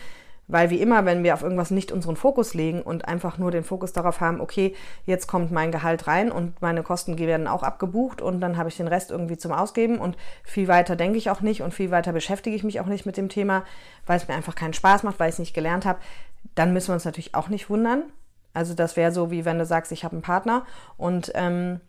weil 0.52 0.68
wie 0.68 0.82
immer, 0.82 1.06
wenn 1.06 1.25
wir 1.25 1.32
auf 1.32 1.42
irgendwas 1.42 1.71
nicht 1.71 1.92
unseren 1.92 2.14
Fokus 2.14 2.52
legen 2.52 2.82
und 2.82 3.09
einfach 3.09 3.38
nur 3.38 3.50
den 3.50 3.64
Fokus 3.64 3.94
darauf 3.94 4.21
haben, 4.21 4.38
okay, 4.38 4.75
jetzt 5.06 5.26
kommt 5.26 5.50
mein 5.50 5.73
Gehalt 5.73 6.06
rein 6.06 6.30
und 6.30 6.61
meine 6.61 6.82
Kosten 6.82 7.18
werden 7.18 7.47
auch 7.47 7.62
abgebucht 7.62 8.21
und 8.21 8.40
dann 8.40 8.59
habe 8.59 8.68
ich 8.68 8.76
den 8.76 8.87
Rest 8.87 9.11
irgendwie 9.11 9.38
zum 9.38 9.50
Ausgeben 9.50 9.99
und 9.99 10.18
viel 10.44 10.68
weiter 10.68 10.94
denke 10.94 11.16
ich 11.16 11.30
auch 11.30 11.40
nicht 11.40 11.62
und 11.62 11.73
viel 11.73 11.90
weiter 11.90 12.12
beschäftige 12.12 12.54
ich 12.54 12.64
mich 12.64 12.80
auch 12.80 12.87
nicht 12.87 13.06
mit 13.06 13.16
dem 13.16 13.30
Thema, 13.30 13.64
weil 14.04 14.18
es 14.18 14.28
mir 14.28 14.35
einfach 14.35 14.54
keinen 14.54 14.75
Spaß 14.75 15.04
macht, 15.04 15.18
weil 15.18 15.30
ich 15.30 15.37
es 15.37 15.38
nicht 15.38 15.54
gelernt 15.54 15.87
habe, 15.87 16.00
dann 16.54 16.75
müssen 16.75 16.88
wir 16.88 16.94
uns 16.94 17.06
natürlich 17.06 17.35
auch 17.35 17.49
nicht 17.49 17.71
wundern. 17.71 18.04
Also 18.52 18.75
das 18.75 18.97
wäre 18.97 19.11
so, 19.11 19.30
wie 19.30 19.47
wenn 19.47 19.59
du 19.59 19.64
sagst, 19.64 19.90
ich 19.90 20.04
habe 20.04 20.12
einen 20.12 20.23
Partner 20.23 20.66
und 20.99 21.32
ähm, 21.35 21.80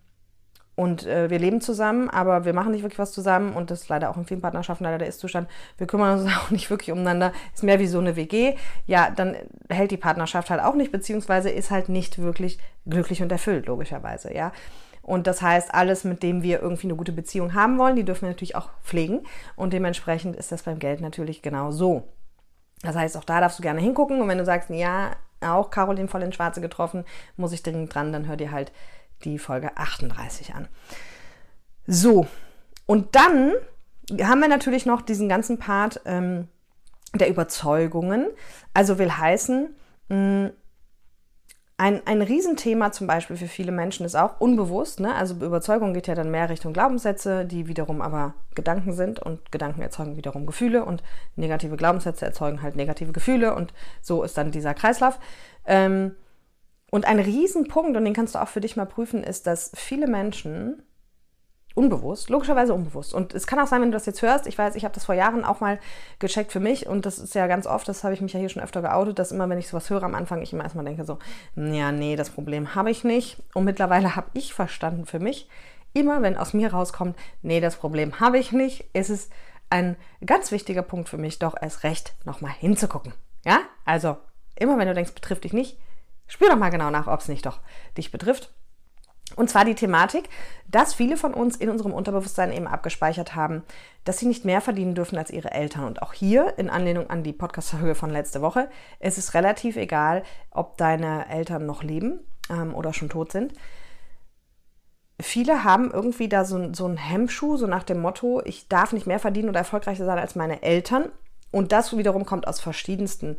und 0.76 1.06
äh, 1.06 1.30
wir 1.30 1.38
leben 1.38 1.62
zusammen, 1.62 2.10
aber 2.10 2.46
wir 2.46 2.54
machen 2.54 2.72
nicht 2.72 2.82
wirklich 2.82 3.00
was 3.00 3.12
zusammen 3.12 3.54
und 3.54 3.70
das 3.70 3.82
ist 3.82 3.90
leider 3.90 4.10
auch 4.10 4.18
in 4.18 4.26
vielen 4.26 4.42
Partnerschaften 4.42 4.84
leider 4.84 4.98
der 4.98 5.08
Ist-Zustand. 5.08 5.48
Wir 5.78 5.86
kümmern 5.86 6.20
uns 6.20 6.32
auch 6.38 6.50
nicht 6.50 6.70
wirklich 6.70 6.92
umeinander. 6.92 7.32
Ist 7.54 7.64
mehr 7.64 7.80
wie 7.80 7.88
so 7.88 8.00
eine 8.00 8.16
WG. 8.16 8.56
Ja, 8.88 9.12
dann 9.12 9.36
hält 9.70 9.92
die 9.92 9.98
Partnerschaft 9.98 10.50
halt 10.50 10.62
auch 10.62 10.76
nicht, 10.76 10.92
beziehungsweise 10.92 11.50
ist 11.52 11.70
halt 11.70 11.90
nicht 11.90 12.18
wirklich 12.20 12.58
glücklich 12.88 13.22
und 13.22 13.32
erfüllt, 13.32 13.68
logischerweise, 13.68 14.34
ja. 14.34 14.52
Und 15.04 15.28
das 15.28 15.42
heißt, 15.42 15.74
alles, 15.74 16.06
mit 16.06 16.24
dem 16.24 16.44
wir 16.44 16.62
irgendwie 16.62 16.88
eine 16.88 16.96
gute 16.96 17.12
Beziehung 17.12 17.54
haben 17.54 17.78
wollen, 17.78 17.98
die 17.98 18.06
dürfen 18.06 18.22
wir 18.22 18.30
natürlich 18.30 18.56
auch 18.56 18.70
pflegen. 18.84 19.24
Und 19.58 19.74
dementsprechend 19.74 20.38
ist 20.38 20.54
das 20.54 20.64
beim 20.64 20.80
Geld 20.80 21.02
natürlich 21.02 21.42
genau 21.42 21.72
so. 21.72 22.08
Das 22.84 22.96
heißt, 22.96 23.18
auch 23.18 23.26
da 23.26 23.42
darfst 23.42 23.60
du 23.60 23.64
gerne 23.64 23.82
hingucken. 23.82 24.22
Und 24.22 24.30
wenn 24.30 24.38
du 24.38 24.46
sagst, 24.46 24.70
ja, 24.70 25.12
auch 25.42 25.72
Caroline 25.72 26.08
voll 26.08 26.24
ins 26.24 26.36
Schwarze 26.36 26.62
getroffen, 26.62 27.04
muss 27.36 27.52
ich 27.52 27.64
dringend 27.64 27.94
dran, 27.94 28.14
dann 28.14 28.28
hör 28.28 28.38
dir 28.38 28.52
halt 28.52 28.72
die 29.24 29.40
Folge 29.40 29.78
38 29.78 30.56
an. 30.56 30.68
So, 31.88 32.28
und 32.86 33.16
dann 33.16 33.54
haben 34.22 34.42
wir 34.42 34.48
natürlich 34.48 34.86
noch 34.86 35.02
diesen 35.02 35.30
ganzen 35.30 35.60
Part 35.60 36.02
ähm, 36.06 36.48
der 37.16 37.30
Überzeugungen. 37.30 38.28
Also 38.74 38.98
will 38.98 39.12
heißen, 39.12 39.76
mh, 40.10 40.52
Ein, 41.76 42.02
ein 42.06 42.22
Riesenthema 42.22 42.92
zum 42.92 43.08
Beispiel 43.08 43.36
für 43.36 43.48
viele 43.48 43.72
Menschen 43.72 44.06
ist 44.06 44.16
auch 44.16 44.40
unbewusst. 44.40 45.00
Ne? 45.00 45.14
Also 45.16 45.34
Überzeugung 45.36 45.94
geht 45.94 46.08
ja 46.08 46.16
dann 46.16 46.30
mehr 46.30 46.50
Richtung 46.50 46.72
Glaubenssätze, 46.72 47.46
die 47.46 47.68
wiederum 47.68 48.02
aber 48.02 48.36
Gedanken 48.56 48.94
sind 48.94 49.20
und 49.20 49.52
Gedanken 49.52 49.82
erzeugen 49.82 50.16
wiederum 50.16 50.46
Gefühle 50.46 50.86
und 50.86 51.04
negative 51.36 51.76
Glaubenssätze 51.76 52.26
erzeugen 52.26 52.62
halt 52.62 52.76
negative 52.76 53.12
Gefühle 53.12 53.56
und 53.56 53.74
so 54.02 54.24
ist 54.24 54.38
dann 54.38 54.52
dieser 54.52 54.74
Kreislauf. 54.76 55.20
Ähm, 55.66 56.16
und 56.94 57.06
ein 57.06 57.18
Riesenpunkt, 57.20 57.98
und 57.98 58.06
den 58.06 58.14
kannst 58.14 58.36
du 58.36 58.40
auch 58.40 58.48
für 58.48 58.62
dich 58.62 58.76
mal 58.76 58.86
prüfen, 58.86 59.24
ist, 59.24 59.48
dass 59.48 59.72
viele 59.74 60.06
Menschen 60.06 60.84
unbewusst, 61.74 62.30
logischerweise 62.30 62.76
unbewusst. 62.76 63.16
Und 63.16 63.34
es 63.34 63.48
kann 63.48 63.58
auch 63.58 63.66
sein, 63.66 63.82
wenn 63.82 63.90
du 63.90 63.96
das 63.96 64.06
jetzt 64.06 64.22
hörst, 64.22 64.46
ich 64.46 64.56
weiß, 64.60 64.76
ich 64.76 64.84
habe 64.84 64.94
das 64.94 65.06
vor 65.06 65.16
Jahren 65.16 65.44
auch 65.44 65.60
mal 65.60 65.80
gecheckt 66.20 66.52
für 66.52 66.60
mich 66.60 66.86
und 66.86 67.08
das 67.08 67.18
ist 67.18 67.34
ja 67.34 67.48
ganz 67.48 67.66
oft, 67.66 67.88
das 67.88 68.04
habe 68.04 68.14
ich 68.14 68.22
mich 68.22 68.34
ja 68.34 68.40
hier 68.40 68.50
schon 68.50 68.62
öfter 68.62 68.84
geoutet, 68.84 69.18
dass 69.18 69.32
immer, 69.32 69.50
wenn 69.50 69.58
ich 69.58 69.70
sowas 69.70 69.90
höre 69.90 70.04
am 70.04 70.14
Anfang, 70.14 70.44
ich 70.44 70.54
immer 70.54 70.66
erstmal 70.66 70.86
denke 70.86 71.04
so, 71.04 71.18
ja, 71.56 71.92
nee, 71.92 72.16
das 72.16 72.30
Problem 72.30 72.76
habe 72.76 72.92
ich 72.92 73.04
nicht. 73.04 73.42
Und 73.56 73.64
mittlerweile 73.64 74.16
habe 74.16 74.30
ich 74.34 74.54
verstanden 74.54 75.08
für 75.08 75.18
mich, 75.18 75.50
immer 75.94 76.22
wenn 76.22 76.38
aus 76.38 76.54
mir 76.54 76.74
rauskommt, 76.74 77.18
nee, 77.42 77.60
das 77.60 77.76
Problem 77.76 78.20
habe 78.20 78.38
ich 78.38 78.52
nicht, 78.52 78.86
ist 78.94 79.10
es 79.10 79.32
ein 79.72 79.96
ganz 80.24 80.52
wichtiger 80.52 80.84
Punkt 80.84 81.10
für 81.10 81.18
mich, 81.18 81.40
doch 81.40 81.56
erst 81.60 81.82
recht 81.82 82.14
nochmal 82.24 82.52
hinzugucken. 82.52 83.16
Ja, 83.44 83.62
also 83.84 84.18
immer 84.56 84.78
wenn 84.78 84.88
du 84.88 84.94
denkst, 84.94 85.16
betrifft 85.16 85.46
dich 85.46 85.54
nicht, 85.54 85.80
spür 86.28 86.50
doch 86.50 86.58
mal 86.58 86.70
genau 86.70 86.90
nach, 86.90 87.08
ob 87.08 87.20
es 87.20 87.28
nicht 87.28 87.46
doch 87.46 87.60
dich 87.98 88.12
betrifft 88.12 88.54
und 89.36 89.50
zwar 89.50 89.66
die 89.66 89.76
Thematik, 89.76 90.30
dass 90.68 90.94
viele 90.94 91.18
von 91.18 91.34
uns 91.34 91.56
in 91.56 91.70
unserem 91.70 91.94
Unterbewusstsein 91.94 92.52
eben 92.52 92.68
abgespeichert 92.68 93.36
haben, 93.36 93.64
dass 94.04 94.20
sie 94.20 94.28
nicht 94.28 94.46
mehr 94.46 94.62
verdienen 94.62 94.96
dürfen 94.96 95.18
als 95.18 95.32
ihre 95.32 95.52
Eltern. 95.52 95.86
Und 95.86 96.02
auch 96.02 96.14
hier, 96.14 96.58
in 96.58 96.70
Anlehnung 96.70 97.10
an 97.10 97.24
die 97.24 97.34
Podcast-Folge 97.34 97.96
von 97.96 98.10
letzte 98.10 98.42
Woche, 98.42 98.70
es 99.00 99.18
ist 99.18 99.34
relativ 99.34 99.76
egal, 99.76 100.24
ob 100.52 100.78
deine 100.78 101.30
Eltern 101.30 101.66
noch 101.66 101.84
leben 101.84 102.20
ähm, 102.50 102.76
oder 102.76 102.94
schon 102.94 103.10
tot 103.10 103.32
sind. 103.32 103.54
Viele 105.20 105.64
haben 105.64 105.92
irgendwie 105.92 106.28
da 106.28 106.44
so, 106.44 106.74
so 106.74 106.86
einen 106.86 106.98
Hemmschuh, 106.98 107.58
so 107.58 107.66
nach 107.66 107.84
dem 107.84 108.02
Motto, 108.02 108.42
ich 108.46 108.68
darf 108.68 108.94
nicht 108.94 109.08
mehr 109.08 109.20
verdienen 109.20 109.50
oder 109.50 109.60
erfolgreicher 109.60 110.06
sein 110.06 110.20
als 110.20 110.36
meine 110.36 110.62
Eltern. 110.64 111.12
Und 111.52 111.72
das 111.72 111.96
wiederum 111.96 112.26
kommt 112.26 112.48
aus 112.48 112.60
verschiedensten 112.60 113.38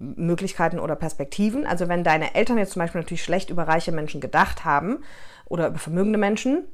Möglichkeiten 0.00 0.80
oder 0.80 0.96
Perspektiven. 0.96 1.66
Also 1.66 1.88
wenn 1.88 2.02
deine 2.02 2.34
Eltern 2.34 2.58
jetzt 2.58 2.72
zum 2.72 2.80
Beispiel 2.80 3.00
natürlich 3.00 3.22
schlecht 3.22 3.50
über 3.50 3.68
reiche 3.68 3.92
Menschen 3.92 4.20
gedacht 4.20 4.64
haben 4.64 5.04
oder 5.46 5.68
über 5.68 5.78
vermögende 5.78 6.18
Menschen, 6.18 6.64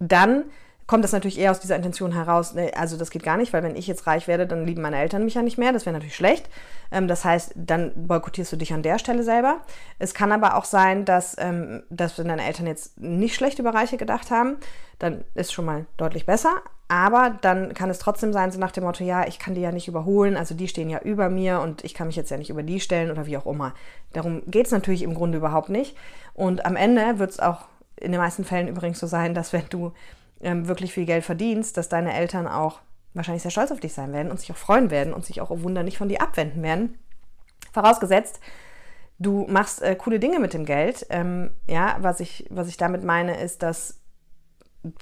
dann 0.00 0.44
kommt 0.86 1.04
das 1.04 1.12
natürlich 1.12 1.38
eher 1.38 1.50
aus 1.50 1.60
dieser 1.60 1.76
Intention 1.76 2.12
heraus, 2.12 2.54
ne, 2.54 2.72
also 2.76 2.96
das 2.96 3.10
geht 3.10 3.22
gar 3.22 3.36
nicht, 3.36 3.52
weil 3.52 3.62
wenn 3.62 3.76
ich 3.76 3.86
jetzt 3.86 4.06
reich 4.06 4.28
werde, 4.28 4.46
dann 4.46 4.66
lieben 4.66 4.82
meine 4.82 4.98
Eltern 4.98 5.24
mich 5.24 5.34
ja 5.34 5.42
nicht 5.42 5.56
mehr, 5.56 5.72
das 5.72 5.86
wäre 5.86 5.94
natürlich 5.94 6.16
schlecht. 6.16 6.48
Ähm, 6.90 7.08
das 7.08 7.24
heißt, 7.24 7.52
dann 7.56 7.92
boykottierst 8.06 8.52
du 8.52 8.56
dich 8.56 8.72
an 8.74 8.82
der 8.82 8.98
Stelle 8.98 9.22
selber. 9.22 9.60
Es 9.98 10.12
kann 10.12 10.32
aber 10.32 10.56
auch 10.56 10.64
sein, 10.64 11.04
dass, 11.04 11.36
ähm, 11.38 11.84
dass 11.88 12.18
wenn 12.18 12.28
deine 12.28 12.44
Eltern 12.44 12.66
jetzt 12.66 13.00
nicht 13.00 13.34
schlecht 13.34 13.58
über 13.58 13.72
Reiche 13.72 13.96
gedacht 13.96 14.30
haben, 14.30 14.56
dann 14.98 15.24
ist 15.34 15.52
schon 15.52 15.64
mal 15.64 15.86
deutlich 15.96 16.26
besser. 16.26 16.62
Aber 16.86 17.38
dann 17.40 17.72
kann 17.72 17.88
es 17.88 17.98
trotzdem 17.98 18.32
sein, 18.32 18.52
so 18.52 18.58
nach 18.58 18.70
dem 18.70 18.84
Motto, 18.84 19.04
ja, 19.04 19.26
ich 19.26 19.38
kann 19.38 19.54
die 19.54 19.62
ja 19.62 19.72
nicht 19.72 19.88
überholen, 19.88 20.36
also 20.36 20.54
die 20.54 20.68
stehen 20.68 20.90
ja 20.90 21.00
über 21.00 21.30
mir 21.30 21.60
und 21.60 21.82
ich 21.82 21.94
kann 21.94 22.08
mich 22.08 22.16
jetzt 22.16 22.30
ja 22.30 22.36
nicht 22.36 22.50
über 22.50 22.62
die 22.62 22.78
stellen 22.78 23.10
oder 23.10 23.26
wie 23.26 23.38
auch 23.38 23.46
immer. 23.46 23.72
Darum 24.12 24.42
geht 24.46 24.66
es 24.66 24.72
natürlich 24.72 25.02
im 25.02 25.14
Grunde 25.14 25.38
überhaupt 25.38 25.70
nicht. 25.70 25.96
Und 26.34 26.66
am 26.66 26.76
Ende 26.76 27.18
wird 27.18 27.30
es 27.30 27.40
auch 27.40 27.68
in 27.96 28.12
den 28.12 28.20
meisten 28.20 28.44
Fällen 28.44 28.68
übrigens 28.68 29.00
so 29.00 29.06
sein, 29.06 29.34
dass 29.34 29.52
wenn 29.52 29.64
du 29.70 29.92
ähm, 30.40 30.68
wirklich 30.68 30.92
viel 30.92 31.06
Geld 31.06 31.24
verdienst, 31.24 31.76
dass 31.76 31.88
deine 31.88 32.12
Eltern 32.12 32.46
auch 32.46 32.80
wahrscheinlich 33.14 33.42
sehr 33.42 33.50
stolz 33.50 33.70
auf 33.70 33.80
dich 33.80 33.94
sein 33.94 34.12
werden 34.12 34.30
und 34.30 34.40
sich 34.40 34.52
auch 34.52 34.56
freuen 34.56 34.90
werden 34.90 35.14
und 35.14 35.24
sich 35.24 35.40
auch, 35.40 35.50
oh 35.50 35.62
Wunder, 35.62 35.82
nicht 35.82 35.98
von 35.98 36.08
dir 36.08 36.20
abwenden 36.20 36.62
werden. 36.62 36.98
Vorausgesetzt, 37.72 38.40
du 39.18 39.46
machst 39.48 39.82
äh, 39.82 39.94
coole 39.96 40.18
Dinge 40.18 40.38
mit 40.38 40.52
dem 40.52 40.66
Geld. 40.66 41.06
Ähm, 41.10 41.50
ja, 41.66 41.96
was 42.00 42.20
ich, 42.20 42.46
was 42.50 42.68
ich 42.68 42.76
damit 42.76 43.04
meine, 43.04 43.40
ist, 43.40 43.62
dass 43.62 44.00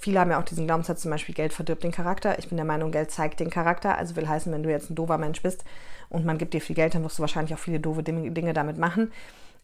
viele 0.00 0.20
haben 0.20 0.30
ja 0.30 0.38
auch 0.38 0.44
diesen 0.44 0.66
Glaubenssatz, 0.66 1.02
zum 1.02 1.10
Beispiel 1.10 1.34
Geld 1.34 1.52
verdirbt 1.52 1.82
den 1.82 1.92
Charakter. 1.92 2.38
Ich 2.38 2.48
bin 2.48 2.56
der 2.56 2.66
Meinung, 2.66 2.90
Geld 2.90 3.10
zeigt 3.10 3.40
den 3.40 3.50
Charakter. 3.50 3.96
Also 3.98 4.16
will 4.16 4.28
heißen, 4.28 4.52
wenn 4.52 4.62
du 4.62 4.70
jetzt 4.70 4.90
ein 4.90 4.94
doofer 4.94 5.18
Mensch 5.18 5.42
bist 5.42 5.64
und 6.08 6.24
man 6.24 6.38
gibt 6.38 6.54
dir 6.54 6.60
viel 6.60 6.76
Geld, 6.76 6.94
dann 6.94 7.04
wirst 7.04 7.18
du 7.18 7.22
wahrscheinlich 7.22 7.54
auch 7.54 7.58
viele 7.58 7.80
doofe 7.80 8.02
Dinge 8.02 8.52
damit 8.52 8.78
machen. 8.78 9.12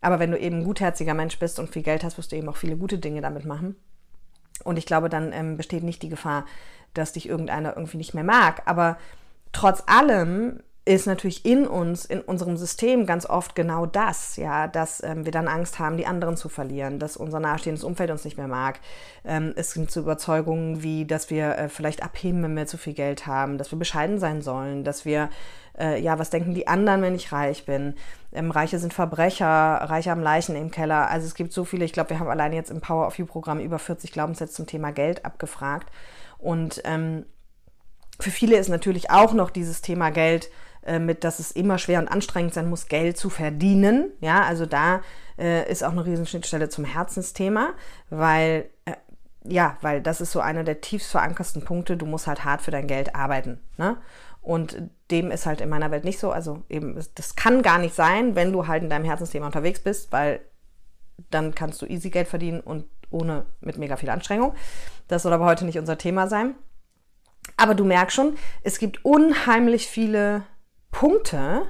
Aber 0.00 0.18
wenn 0.18 0.30
du 0.30 0.38
eben 0.38 0.58
ein 0.58 0.64
gutherziger 0.64 1.14
Mensch 1.14 1.38
bist 1.38 1.58
und 1.58 1.70
viel 1.70 1.82
Geld 1.82 2.04
hast, 2.04 2.18
wirst 2.18 2.32
du 2.32 2.36
eben 2.36 2.48
auch 2.48 2.56
viele 2.56 2.76
gute 2.76 2.98
Dinge 2.98 3.20
damit 3.20 3.44
machen. 3.44 3.76
Und 4.64 4.76
ich 4.76 4.86
glaube, 4.86 5.08
dann 5.08 5.32
ähm, 5.32 5.56
besteht 5.56 5.82
nicht 5.82 6.02
die 6.02 6.08
Gefahr, 6.08 6.44
dass 6.94 7.12
dich 7.12 7.28
irgendeiner 7.28 7.76
irgendwie 7.76 7.96
nicht 7.96 8.14
mehr 8.14 8.24
mag. 8.24 8.62
Aber 8.66 8.96
trotz 9.52 9.82
allem 9.86 10.60
ist 10.88 11.06
natürlich 11.06 11.44
in 11.44 11.66
uns, 11.66 12.06
in 12.06 12.22
unserem 12.22 12.56
System 12.56 13.04
ganz 13.04 13.26
oft 13.26 13.54
genau 13.54 13.84
das, 13.84 14.36
ja, 14.36 14.66
dass 14.66 15.02
ähm, 15.02 15.26
wir 15.26 15.32
dann 15.32 15.46
Angst 15.46 15.78
haben, 15.78 15.98
die 15.98 16.06
anderen 16.06 16.38
zu 16.38 16.48
verlieren, 16.48 16.98
dass 16.98 17.18
unser 17.18 17.40
nahestehendes 17.40 17.84
Umfeld 17.84 18.10
uns 18.10 18.24
nicht 18.24 18.38
mehr 18.38 18.48
mag. 18.48 18.80
Ähm, 19.22 19.52
es 19.54 19.72
sind 19.72 19.90
so 19.90 20.00
Überzeugungen 20.00 20.82
wie, 20.82 21.04
dass 21.04 21.28
wir 21.28 21.58
äh, 21.58 21.68
vielleicht 21.68 22.02
abheben, 22.02 22.42
wenn 22.42 22.56
wir 22.56 22.66
zu 22.66 22.78
viel 22.78 22.94
Geld 22.94 23.26
haben, 23.26 23.58
dass 23.58 23.70
wir 23.70 23.78
bescheiden 23.78 24.18
sein 24.18 24.40
sollen, 24.40 24.82
dass 24.82 25.04
wir, 25.04 25.28
äh, 25.78 26.00
ja, 26.00 26.18
was 26.18 26.30
denken 26.30 26.54
die 26.54 26.68
anderen, 26.68 27.02
wenn 27.02 27.14
ich 27.14 27.32
reich 27.32 27.66
bin? 27.66 27.94
Ähm, 28.32 28.50
Reiche 28.50 28.78
sind 28.78 28.94
Verbrecher, 28.94 29.46
Reiche 29.46 30.10
haben 30.10 30.22
Leichen 30.22 30.56
im 30.56 30.70
Keller. 30.70 31.10
Also 31.10 31.26
es 31.26 31.34
gibt 31.34 31.52
so 31.52 31.66
viele, 31.66 31.84
ich 31.84 31.92
glaube, 31.92 32.10
wir 32.10 32.18
haben 32.18 32.30
alleine 32.30 32.56
jetzt 32.56 32.70
im 32.70 32.80
Power 32.80 33.06
of 33.06 33.18
You 33.18 33.26
Programm 33.26 33.60
über 33.60 33.78
40 33.78 34.10
Glaubenssätze 34.10 34.54
zum 34.54 34.66
Thema 34.66 34.92
Geld 34.92 35.26
abgefragt. 35.26 35.92
Und 36.38 36.80
ähm, 36.84 37.26
für 38.18 38.30
viele 38.30 38.56
ist 38.56 38.70
natürlich 38.70 39.10
auch 39.10 39.34
noch 39.34 39.50
dieses 39.50 39.82
Thema 39.82 40.10
Geld 40.10 40.48
äh, 40.84 40.98
mit, 40.98 41.24
dass 41.24 41.38
es 41.38 41.50
immer 41.50 41.78
schwer 41.78 42.00
und 42.00 42.08
anstrengend 42.08 42.54
sein 42.54 42.68
muss, 42.68 42.88
Geld 42.88 43.16
zu 43.16 43.30
verdienen. 43.30 44.10
Ja, 44.20 44.42
also 44.42 44.66
da 44.66 45.02
äh, 45.38 45.70
ist 45.70 45.84
auch 45.84 45.92
eine 45.92 46.04
Riesenschnittstelle 46.04 46.68
zum 46.68 46.84
Herzensthema, 46.84 47.70
weil 48.10 48.68
äh, 48.84 48.92
ja, 49.44 49.76
weil 49.80 50.02
das 50.02 50.20
ist 50.20 50.32
so 50.32 50.40
einer 50.40 50.64
der 50.64 50.80
tiefst 50.80 51.10
verankersten 51.10 51.64
Punkte. 51.64 51.96
Du 51.96 52.06
musst 52.06 52.26
halt 52.26 52.44
hart 52.44 52.60
für 52.60 52.70
dein 52.70 52.86
Geld 52.86 53.14
arbeiten. 53.14 53.60
Ne? 53.76 53.96
Und 54.42 54.82
dem 55.10 55.30
ist 55.30 55.46
halt 55.46 55.60
in 55.60 55.68
meiner 55.68 55.90
Welt 55.90 56.04
nicht 56.04 56.18
so. 56.18 56.30
Also 56.30 56.64
eben, 56.68 56.98
das 57.14 57.36
kann 57.36 57.62
gar 57.62 57.78
nicht 57.78 57.94
sein, 57.94 58.34
wenn 58.34 58.52
du 58.52 58.66
halt 58.66 58.82
in 58.82 58.90
deinem 58.90 59.04
Herzensthema 59.04 59.46
unterwegs 59.46 59.80
bist, 59.80 60.12
weil 60.12 60.40
dann 61.30 61.54
kannst 61.54 61.82
du 61.82 61.86
easy 61.86 62.10
Geld 62.10 62.28
verdienen 62.28 62.60
und 62.60 62.84
ohne 63.10 63.46
mit 63.60 63.78
mega 63.78 63.96
viel 63.96 64.10
Anstrengung. 64.10 64.54
Das 65.08 65.22
soll 65.22 65.32
aber 65.32 65.46
heute 65.46 65.64
nicht 65.64 65.78
unser 65.78 65.98
Thema 65.98 66.28
sein. 66.28 66.54
Aber 67.56 67.74
du 67.74 67.84
merkst 67.84 68.14
schon, 68.14 68.36
es 68.62 68.78
gibt 68.78 69.04
unheimlich 69.04 69.86
viele 69.86 70.44
Punkte, 70.90 71.62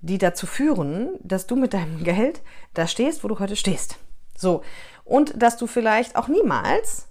die 0.00 0.18
dazu 0.18 0.46
führen, 0.46 1.10
dass 1.22 1.46
du 1.46 1.56
mit 1.56 1.74
deinem 1.74 2.04
Geld 2.04 2.42
da 2.74 2.86
stehst, 2.86 3.24
wo 3.24 3.28
du 3.28 3.38
heute 3.38 3.56
stehst. 3.56 3.98
So. 4.36 4.62
Und 5.04 5.40
dass 5.40 5.56
du 5.56 5.66
vielleicht 5.66 6.16
auch 6.16 6.28
niemals, 6.28 7.08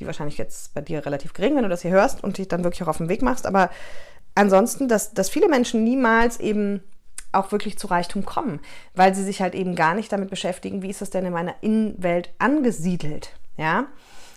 die 0.00 0.06
wahrscheinlich 0.06 0.38
jetzt 0.38 0.74
bei 0.74 0.80
dir 0.80 1.04
relativ 1.04 1.32
gering, 1.32 1.56
wenn 1.56 1.64
du 1.64 1.68
das 1.68 1.82
hier 1.82 1.90
hörst 1.90 2.22
und 2.22 2.38
dich 2.38 2.48
dann 2.48 2.64
wirklich 2.64 2.82
auch 2.82 2.88
auf 2.88 2.98
den 2.98 3.08
Weg 3.08 3.22
machst, 3.22 3.46
aber 3.46 3.70
ansonsten, 4.34 4.88
dass, 4.88 5.12
dass 5.12 5.28
viele 5.28 5.48
Menschen 5.48 5.84
niemals 5.84 6.38
eben 6.40 6.82
auch 7.32 7.52
wirklich 7.52 7.78
zu 7.78 7.88
Reichtum 7.88 8.24
kommen, 8.24 8.60
weil 8.94 9.14
sie 9.14 9.24
sich 9.24 9.42
halt 9.42 9.54
eben 9.54 9.74
gar 9.74 9.94
nicht 9.94 10.10
damit 10.12 10.30
beschäftigen, 10.30 10.82
wie 10.82 10.90
ist 10.90 11.02
das 11.02 11.10
denn 11.10 11.26
in 11.26 11.32
meiner 11.32 11.54
Innenwelt 11.60 12.30
angesiedelt. 12.38 13.32
Ja, 13.56 13.86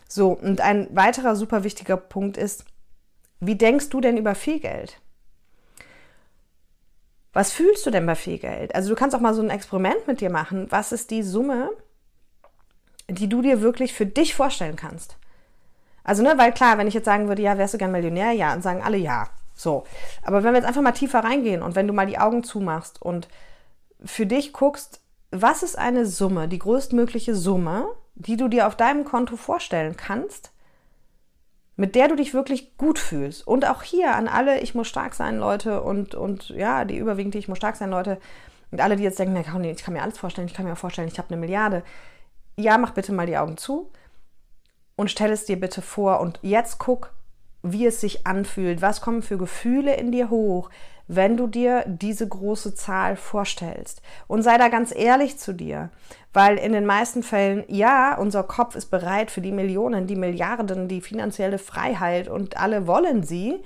so. 0.07 0.31
Und 0.31 0.61
ein 0.61 0.87
weiterer 0.91 1.35
super 1.35 1.63
wichtiger 1.63 1.97
Punkt 1.97 2.35
ist, 2.37 2.65
wie 3.39 3.55
denkst 3.55 3.89
du 3.89 4.01
denn 4.01 4.17
über 4.17 4.35
viel 4.35 4.59
Geld? 4.59 4.99
Was 7.33 7.51
fühlst 7.51 7.85
du 7.85 7.91
denn 7.91 8.05
bei 8.05 8.15
viel 8.15 8.39
Geld? 8.39 8.75
Also 8.75 8.89
du 8.89 8.95
kannst 8.95 9.15
auch 9.15 9.21
mal 9.21 9.33
so 9.33 9.41
ein 9.41 9.49
Experiment 9.49 10.07
mit 10.07 10.21
dir 10.21 10.29
machen. 10.29 10.67
Was 10.69 10.91
ist 10.91 11.11
die 11.11 11.23
Summe, 11.23 11.69
die 13.07 13.29
du 13.29 13.41
dir 13.41 13.61
wirklich 13.61 13.93
für 13.93 14.05
dich 14.05 14.35
vorstellen 14.35 14.75
kannst? 14.75 15.17
Also, 16.03 16.23
ne, 16.23 16.33
weil 16.37 16.51
klar, 16.51 16.77
wenn 16.77 16.87
ich 16.87 16.93
jetzt 16.93 17.05
sagen 17.05 17.27
würde, 17.27 17.41
ja, 17.41 17.57
wärst 17.57 17.73
du 17.73 17.77
gern 17.77 17.91
Millionär? 17.91 18.31
Ja, 18.31 18.53
und 18.53 18.63
sagen 18.63 18.81
alle 18.81 18.97
ja. 18.97 19.29
So. 19.53 19.83
Aber 20.23 20.43
wenn 20.43 20.53
wir 20.53 20.59
jetzt 20.59 20.67
einfach 20.67 20.81
mal 20.81 20.91
tiefer 20.91 21.19
reingehen 21.19 21.61
und 21.61 21.75
wenn 21.75 21.87
du 21.87 21.93
mal 21.93 22.07
die 22.07 22.17
Augen 22.17 22.43
zumachst 22.43 23.01
und 23.01 23.27
für 24.03 24.25
dich 24.25 24.51
guckst, 24.51 25.01
was 25.29 25.63
ist 25.63 25.77
eine 25.77 26.05
Summe, 26.05 26.47
die 26.47 26.59
größtmögliche 26.59 27.35
Summe, 27.35 27.87
die 28.15 28.35
du 28.35 28.47
dir 28.47 28.67
auf 28.67 28.75
deinem 28.75 29.05
Konto 29.05 29.37
vorstellen 29.37 29.95
kannst, 29.95 30.50
mit 31.81 31.95
der 31.95 32.09
du 32.09 32.15
dich 32.15 32.35
wirklich 32.35 32.77
gut 32.77 32.99
fühlst. 32.99 33.47
Und 33.47 33.67
auch 33.67 33.81
hier 33.81 34.15
an 34.15 34.27
alle, 34.27 34.59
ich 34.59 34.75
muss 34.75 34.87
stark 34.87 35.15
sein, 35.15 35.39
Leute, 35.39 35.81
und, 35.81 36.13
und 36.13 36.49
ja, 36.49 36.85
die 36.85 36.95
überwiegend, 36.95 37.33
ich 37.33 37.47
muss 37.47 37.57
stark 37.57 37.75
sein, 37.75 37.89
Leute, 37.89 38.19
und 38.69 38.79
alle, 38.79 38.97
die 38.97 39.03
jetzt 39.03 39.17
denken, 39.17 39.35
ich 39.35 39.83
kann 39.83 39.93
mir 39.95 40.03
alles 40.03 40.19
vorstellen, 40.19 40.45
ich 40.45 40.53
kann 40.53 40.67
mir 40.67 40.75
vorstellen, 40.75 41.07
ich 41.07 41.17
habe 41.17 41.29
eine 41.29 41.41
Milliarde. 41.41 41.81
Ja, 42.55 42.77
mach 42.77 42.91
bitte 42.91 43.13
mal 43.13 43.25
die 43.25 43.35
Augen 43.35 43.57
zu 43.57 43.91
und 44.95 45.09
stell 45.09 45.31
es 45.31 45.45
dir 45.45 45.59
bitte 45.59 45.81
vor 45.81 46.19
und 46.19 46.37
jetzt 46.43 46.77
guck, 46.77 47.15
wie 47.63 47.87
es 47.87 47.99
sich 47.99 48.27
anfühlt, 48.27 48.83
was 48.83 49.01
kommen 49.01 49.23
für 49.23 49.39
Gefühle 49.39 49.95
in 49.95 50.11
dir 50.11 50.29
hoch, 50.29 50.69
wenn 51.15 51.35
du 51.35 51.47
dir 51.47 51.83
diese 51.87 52.27
große 52.27 52.73
Zahl 52.73 53.17
vorstellst. 53.17 54.01
Und 54.27 54.43
sei 54.43 54.57
da 54.57 54.69
ganz 54.69 54.95
ehrlich 54.95 55.37
zu 55.37 55.53
dir, 55.53 55.89
weil 56.31 56.57
in 56.57 56.71
den 56.71 56.85
meisten 56.85 57.21
Fällen, 57.21 57.65
ja, 57.67 58.17
unser 58.17 58.43
Kopf 58.43 58.75
ist 58.75 58.89
bereit 58.89 59.29
für 59.29 59.41
die 59.41 59.51
Millionen, 59.51 60.07
die 60.07 60.15
Milliarden, 60.15 60.87
die 60.87 61.01
finanzielle 61.01 61.57
Freiheit 61.57 62.29
und 62.29 62.57
alle 62.57 62.87
wollen 62.87 63.23
sie. 63.23 63.61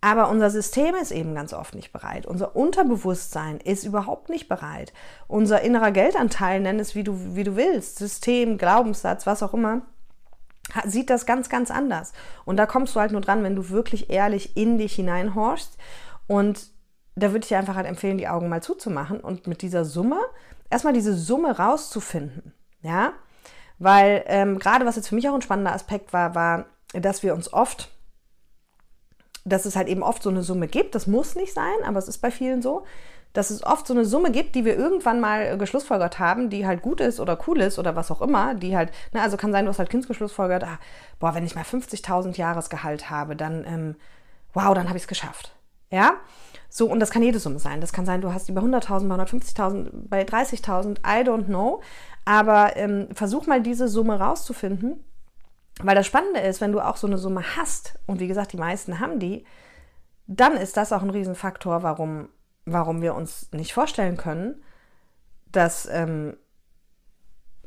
Aber 0.00 0.30
unser 0.30 0.48
System 0.48 0.94
ist 0.94 1.10
eben 1.10 1.34
ganz 1.34 1.52
oft 1.52 1.74
nicht 1.74 1.92
bereit. 1.92 2.24
Unser 2.24 2.56
Unterbewusstsein 2.56 3.58
ist 3.58 3.84
überhaupt 3.84 4.30
nicht 4.30 4.48
bereit. 4.48 4.94
Unser 5.28 5.60
innerer 5.60 5.90
Geldanteil, 5.90 6.60
nenn 6.60 6.80
es 6.80 6.94
wie 6.94 7.04
du, 7.04 7.36
wie 7.36 7.44
du 7.44 7.56
willst, 7.56 7.98
System, 7.98 8.56
Glaubenssatz, 8.56 9.26
was 9.26 9.42
auch 9.42 9.52
immer, 9.52 9.82
sieht 10.86 11.10
das 11.10 11.26
ganz, 11.26 11.50
ganz 11.50 11.70
anders. 11.70 12.12
Und 12.46 12.56
da 12.56 12.64
kommst 12.64 12.94
du 12.96 13.00
halt 13.00 13.12
nur 13.12 13.20
dran, 13.20 13.42
wenn 13.42 13.56
du 13.56 13.68
wirklich 13.68 14.08
ehrlich 14.08 14.56
in 14.56 14.78
dich 14.78 14.94
hineinhorchst. 14.94 15.76
Und 16.30 16.68
da 17.16 17.32
würde 17.32 17.44
ich 17.44 17.56
einfach 17.56 17.74
halt 17.74 17.88
empfehlen, 17.88 18.16
die 18.16 18.28
Augen 18.28 18.48
mal 18.48 18.62
zuzumachen 18.62 19.18
und 19.18 19.48
mit 19.48 19.62
dieser 19.62 19.84
Summe, 19.84 20.20
erstmal 20.70 20.92
diese 20.92 21.16
Summe 21.16 21.58
rauszufinden. 21.58 22.54
Ja, 22.82 23.14
weil 23.80 24.22
ähm, 24.26 24.60
gerade 24.60 24.86
was 24.86 24.94
jetzt 24.94 25.08
für 25.08 25.16
mich 25.16 25.28
auch 25.28 25.34
ein 25.34 25.42
spannender 25.42 25.72
Aspekt 25.72 26.12
war, 26.12 26.36
war, 26.36 26.66
dass 26.92 27.24
wir 27.24 27.34
uns 27.34 27.52
oft 27.52 27.90
dass 29.44 29.64
es 29.64 29.74
halt 29.74 29.88
eben 29.88 30.02
oft 30.02 30.22
so 30.22 30.30
eine 30.30 30.42
Summe 30.42 30.68
gibt. 30.68 30.94
Das 30.94 31.06
muss 31.06 31.34
nicht 31.34 31.54
sein, 31.54 31.82
aber 31.84 31.98
es 31.98 32.08
ist 32.08 32.18
bei 32.18 32.30
vielen 32.30 32.60
so, 32.60 32.84
dass 33.32 33.48
es 33.50 33.64
oft 33.64 33.86
so 33.86 33.94
eine 33.94 34.04
Summe 34.04 34.30
gibt, 34.30 34.54
die 34.54 34.66
wir 34.66 34.76
irgendwann 34.76 35.18
mal 35.18 35.56
geschlussfolgert 35.56 36.18
haben, 36.18 36.50
die 36.50 36.66
halt 36.66 36.82
gut 36.82 37.00
ist 37.00 37.18
oder 37.18 37.38
cool 37.46 37.60
ist 37.62 37.78
oder 37.78 37.96
was 37.96 38.10
auch 38.10 38.20
immer, 38.20 38.54
die 38.54 38.76
halt, 38.76 38.92
ne, 39.12 39.22
also 39.22 39.38
kann 39.38 39.50
sein, 39.50 39.64
du 39.64 39.70
hast 39.70 39.78
halt 39.78 39.88
Kind 39.90 40.06
geschlussfolgert, 40.06 40.62
ah, 40.62 40.78
boah, 41.18 41.34
wenn 41.34 41.46
ich 41.46 41.54
mal 41.54 41.64
50.000 41.64 42.36
Jahresgehalt 42.36 43.08
habe, 43.08 43.34
dann, 43.34 43.64
ähm, 43.66 43.96
wow, 44.52 44.74
dann 44.74 44.88
habe 44.88 44.98
ich 44.98 45.04
es 45.04 45.08
geschafft. 45.08 45.54
Ja, 45.90 46.14
so, 46.68 46.86
und 46.86 47.00
das 47.00 47.10
kann 47.10 47.22
jede 47.22 47.40
Summe 47.40 47.58
sein. 47.58 47.80
Das 47.80 47.92
kann 47.92 48.06
sein, 48.06 48.20
du 48.20 48.32
hast 48.32 48.54
bei 48.54 48.60
100.000, 48.60 49.08
bei 49.08 49.14
150.000, 49.16 49.90
bei 50.08 50.22
30.000, 50.22 50.98
I 50.98 51.26
don't 51.26 51.46
know. 51.46 51.82
Aber 52.24 52.76
ähm, 52.76 53.08
versuch 53.12 53.46
mal 53.46 53.60
diese 53.60 53.88
Summe 53.88 54.20
rauszufinden 54.20 55.04
weil 55.82 55.94
das 55.94 56.06
Spannende 56.06 56.40
ist, 56.40 56.60
wenn 56.60 56.72
du 56.72 56.80
auch 56.80 56.96
so 56.96 57.06
eine 57.06 57.18
Summe 57.18 57.56
hast, 57.56 57.98
und 58.06 58.20
wie 58.20 58.28
gesagt, 58.28 58.52
die 58.52 58.58
meisten 58.58 59.00
haben 59.00 59.18
die, 59.18 59.44
dann 60.26 60.56
ist 60.56 60.76
das 60.76 60.92
auch 60.92 61.02
ein 61.02 61.10
Riesenfaktor, 61.10 61.82
warum, 61.82 62.28
warum 62.64 63.02
wir 63.02 63.14
uns 63.14 63.50
nicht 63.52 63.72
vorstellen 63.72 64.16
können, 64.16 64.62
dass, 65.50 65.88
ähm, 65.90 66.36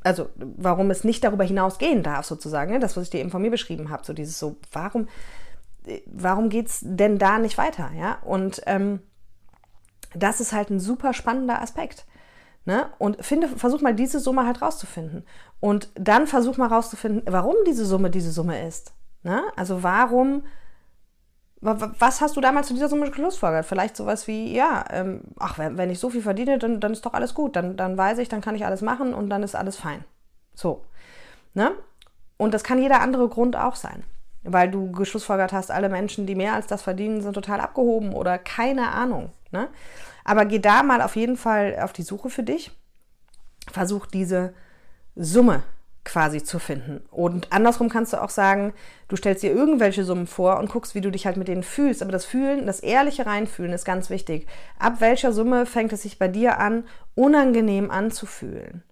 also 0.03 0.29
warum 0.35 0.91
es 0.91 1.03
nicht 1.03 1.23
darüber 1.23 1.43
hinausgehen 1.43 2.03
darf, 2.03 2.25
sozusagen, 2.25 2.71
ne? 2.71 2.79
das, 2.79 2.95
was 2.95 3.05
ich 3.05 3.09
dir 3.09 3.19
eben 3.19 3.31
von 3.31 3.41
mir 3.41 3.51
beschrieben 3.51 3.89
habe, 3.89 4.05
so 4.05 4.13
dieses 4.13 4.39
so, 4.39 4.57
warum, 4.71 5.07
warum 6.05 6.49
geht 6.49 6.67
es 6.67 6.79
denn 6.81 7.17
da 7.17 7.39
nicht 7.39 7.57
weiter, 7.57 7.91
ja? 7.97 8.17
Und 8.23 8.61
ähm, 8.65 8.99
das 10.15 10.39
ist 10.39 10.53
halt 10.53 10.69
ein 10.69 10.79
super 10.79 11.13
spannender 11.13 11.61
Aspekt. 11.61 12.05
Ne? 12.65 12.89
Und 12.97 13.23
finde, 13.25 13.47
versuch 13.47 13.81
mal 13.81 13.93
diese 13.93 14.19
Summe 14.19 14.45
halt 14.45 14.61
rauszufinden. 14.61 15.25
Und 15.59 15.89
dann 15.95 16.27
versuch 16.27 16.57
mal 16.57 16.67
rauszufinden, 16.67 17.23
warum 17.27 17.55
diese 17.67 17.85
Summe 17.85 18.09
diese 18.09 18.31
Summe 18.31 18.65
ist. 18.65 18.93
Ne? 19.23 19.43
Also 19.55 19.83
warum, 19.83 20.43
was 21.59 22.21
hast 22.21 22.37
du 22.37 22.41
damals 22.41 22.67
zu 22.67 22.73
dieser 22.73 22.89
Summe 22.89 23.09
geschlussfolgert? 23.09 23.65
Vielleicht 23.65 23.97
sowas 23.97 24.27
wie, 24.27 24.53
ja, 24.53 24.85
ähm, 24.91 25.21
ach, 25.39 25.57
wenn, 25.57 25.77
wenn 25.77 25.89
ich 25.89 25.99
so 25.99 26.09
viel 26.09 26.21
verdiene, 26.21 26.57
dann, 26.57 26.79
dann 26.79 26.93
ist 26.93 27.05
doch 27.05 27.13
alles 27.13 27.33
gut. 27.33 27.55
Dann, 27.55 27.75
dann 27.75 27.97
weiß 27.97 28.19
ich, 28.19 28.29
dann 28.29 28.41
kann 28.41 28.55
ich 28.55 28.65
alles 28.65 28.81
machen 28.81 29.13
und 29.13 29.29
dann 29.29 29.43
ist 29.43 29.55
alles 29.55 29.75
fein. 29.75 30.05
So. 30.53 30.85
Ne? 31.53 31.71
Und 32.37 32.53
das 32.53 32.63
kann 32.63 32.79
jeder 32.79 33.01
andere 33.01 33.27
Grund 33.27 33.55
auch 33.57 33.75
sein. 33.75 34.03
Weil 34.43 34.69
du 34.69 34.91
geschlussfolgert 34.91 35.53
hast, 35.53 35.71
alle 35.71 35.89
Menschen, 35.89 36.25
die 36.25 36.35
mehr 36.35 36.53
als 36.53 36.67
das 36.67 36.81
verdienen, 36.81 37.21
sind 37.21 37.33
total 37.33 37.61
abgehoben 37.61 38.13
oder 38.13 38.37
keine 38.37 38.89
Ahnung. 38.89 39.31
Ne? 39.51 39.69
Aber 40.25 40.45
geh 40.45 40.59
da 40.59 40.83
mal 40.83 41.01
auf 41.01 41.15
jeden 41.15 41.37
Fall 41.37 41.77
auf 41.81 41.93
die 41.93 42.03
Suche 42.03 42.29
für 42.29 42.43
dich. 42.43 42.71
Versuch 43.71 44.05
diese 44.05 44.53
Summe 45.15 45.63
quasi 46.05 46.43
zu 46.43 46.59
finden. 46.59 47.01
Und 47.11 47.51
andersrum 47.51 47.89
kannst 47.89 48.13
du 48.13 48.21
auch 48.21 48.29
sagen, 48.29 48.73
du 49.07 49.15
stellst 49.15 49.43
dir 49.43 49.53
irgendwelche 49.53 50.03
Summen 50.03 50.27
vor 50.27 50.59
und 50.59 50.69
guckst, 50.69 50.95
wie 50.95 51.01
du 51.01 51.11
dich 51.11 51.25
halt 51.25 51.37
mit 51.37 51.47
denen 51.47 51.63
fühlst. 51.63 52.01
Aber 52.01 52.11
das 52.11 52.25
Fühlen, 52.25 52.65
das 52.65 52.81
ehrliche 52.81 53.25
Reinfühlen 53.25 53.71
ist 53.71 53.85
ganz 53.85 54.09
wichtig. 54.09 54.47
Ab 54.79 54.95
welcher 54.99 55.31
Summe 55.31 55.65
fängt 55.65 55.93
es 55.93 56.01
sich 56.01 56.19
bei 56.19 56.27
dir 56.27 56.59
an, 56.59 56.83
unangenehm 57.15 57.89
anzufühlen? 57.89 58.83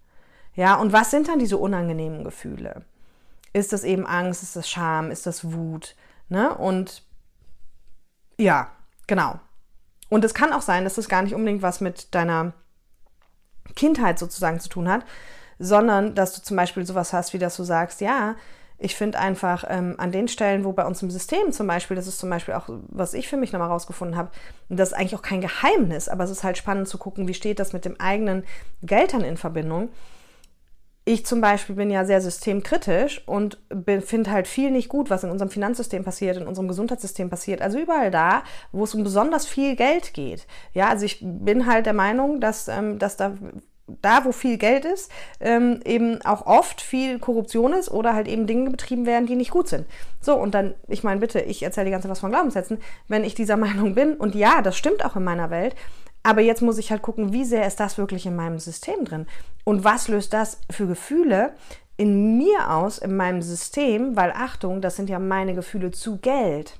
Ja, 0.54 0.76
und 0.76 0.92
was 0.92 1.10
sind 1.10 1.28
dann 1.28 1.38
diese 1.38 1.58
unangenehmen 1.58 2.24
Gefühle? 2.24 2.82
Ist 3.52 3.72
das 3.72 3.84
eben 3.84 4.06
Angst? 4.06 4.42
Ist 4.42 4.56
das 4.56 4.68
Scham? 4.68 5.10
Ist 5.10 5.26
das 5.26 5.52
Wut? 5.52 5.94
Ne? 6.28 6.54
Und 6.54 7.02
ja, 8.38 8.70
genau. 9.06 9.38
Und 10.08 10.24
es 10.24 10.34
kann 10.34 10.52
auch 10.52 10.62
sein, 10.62 10.84
dass 10.84 10.94
das 10.94 11.08
gar 11.08 11.22
nicht 11.22 11.34
unbedingt 11.34 11.62
was 11.62 11.80
mit 11.80 12.14
deiner 12.14 12.52
Kindheit 13.74 14.18
sozusagen 14.18 14.60
zu 14.60 14.68
tun 14.68 14.88
hat, 14.88 15.04
sondern 15.58 16.14
dass 16.14 16.34
du 16.34 16.42
zum 16.42 16.56
Beispiel 16.56 16.84
sowas 16.84 17.12
hast, 17.12 17.32
wie 17.32 17.38
dass 17.38 17.56
du 17.56 17.64
sagst, 17.64 18.00
ja, 18.00 18.36
ich 18.78 18.96
finde 18.96 19.18
einfach 19.18 19.64
ähm, 19.68 19.94
an 19.98 20.10
den 20.10 20.26
Stellen, 20.26 20.64
wo 20.64 20.72
bei 20.72 20.84
uns 20.84 21.02
im 21.02 21.10
System 21.10 21.52
zum 21.52 21.68
Beispiel, 21.68 21.94
das 21.94 22.08
ist 22.08 22.18
zum 22.18 22.28
Beispiel 22.28 22.54
auch, 22.54 22.68
was 22.88 23.14
ich 23.14 23.28
für 23.28 23.36
mich 23.36 23.52
nochmal 23.52 23.68
rausgefunden 23.68 24.16
habe, 24.16 24.30
das 24.68 24.88
ist 24.88 24.94
eigentlich 24.94 25.14
auch 25.14 25.22
kein 25.22 25.40
Geheimnis, 25.40 26.08
aber 26.08 26.24
es 26.24 26.30
ist 26.30 26.42
halt 26.42 26.58
spannend 26.58 26.88
zu 26.88 26.98
gucken, 26.98 27.28
wie 27.28 27.34
steht 27.34 27.60
das 27.60 27.72
mit 27.72 27.84
dem 27.84 28.00
eigenen 28.00 28.44
Geld 28.82 29.12
dann 29.14 29.22
in 29.22 29.36
Verbindung 29.36 29.88
ich 31.04 31.26
zum 31.26 31.40
Beispiel 31.40 31.74
bin 31.74 31.90
ja 31.90 32.04
sehr 32.04 32.20
systemkritisch 32.20 33.26
und 33.26 33.58
finde 34.00 34.30
halt 34.30 34.46
viel 34.46 34.70
nicht 34.70 34.88
gut, 34.88 35.10
was 35.10 35.24
in 35.24 35.30
unserem 35.30 35.50
Finanzsystem 35.50 36.04
passiert, 36.04 36.36
in 36.36 36.46
unserem 36.46 36.68
Gesundheitssystem 36.68 37.28
passiert. 37.28 37.60
Also 37.60 37.78
überall 37.80 38.12
da, 38.12 38.44
wo 38.70 38.84
es 38.84 38.94
um 38.94 39.02
besonders 39.02 39.46
viel 39.46 39.74
Geld 39.74 40.14
geht. 40.14 40.46
Ja, 40.74 40.88
also 40.88 41.04
ich 41.04 41.18
bin 41.20 41.66
halt 41.66 41.86
der 41.86 41.92
Meinung, 41.92 42.40
dass, 42.40 42.68
ähm, 42.68 43.00
dass 43.00 43.16
da 43.16 43.34
da, 43.86 44.24
wo 44.24 44.32
viel 44.32 44.58
Geld 44.58 44.84
ist, 44.84 45.10
ähm, 45.40 45.80
eben 45.84 46.22
auch 46.22 46.46
oft 46.46 46.80
viel 46.80 47.18
Korruption 47.18 47.72
ist 47.72 47.90
oder 47.90 48.14
halt 48.14 48.28
eben 48.28 48.46
Dinge 48.46 48.70
betrieben 48.70 49.06
werden, 49.06 49.26
die 49.26 49.36
nicht 49.36 49.50
gut 49.50 49.68
sind. 49.68 49.86
So, 50.20 50.36
und 50.36 50.54
dann, 50.54 50.74
ich 50.88 51.02
meine, 51.02 51.20
bitte, 51.20 51.40
ich 51.40 51.62
erzähle 51.62 51.86
die 51.86 51.90
ganze 51.90 52.08
was 52.08 52.20
von 52.20 52.30
Glaubenssätzen, 52.30 52.78
wenn 53.08 53.24
ich 53.24 53.34
dieser 53.34 53.56
Meinung 53.58 53.94
bin, 53.94 54.14
und 54.14 54.34
ja, 54.34 54.62
das 54.62 54.76
stimmt 54.76 55.04
auch 55.04 55.16
in 55.16 55.24
meiner 55.24 55.50
Welt, 55.50 55.74
aber 56.22 56.40
jetzt 56.40 56.62
muss 56.62 56.78
ich 56.78 56.90
halt 56.90 57.02
gucken, 57.02 57.32
wie 57.32 57.44
sehr 57.44 57.66
ist 57.66 57.80
das 57.80 57.98
wirklich 57.98 58.26
in 58.26 58.36
meinem 58.36 58.58
System 58.58 59.04
drin? 59.04 59.26
Und 59.64 59.84
was 59.84 60.08
löst 60.08 60.32
das 60.32 60.60
für 60.70 60.86
Gefühle 60.86 61.54
in 61.96 62.38
mir 62.38 62.70
aus, 62.70 62.98
in 62.98 63.16
meinem 63.16 63.42
System? 63.42 64.14
Weil 64.16 64.32
Achtung, 64.32 64.80
das 64.80 64.94
sind 64.94 65.10
ja 65.10 65.18
meine 65.18 65.54
Gefühle 65.54 65.90
zu 65.90 66.18
Geld. 66.18 66.78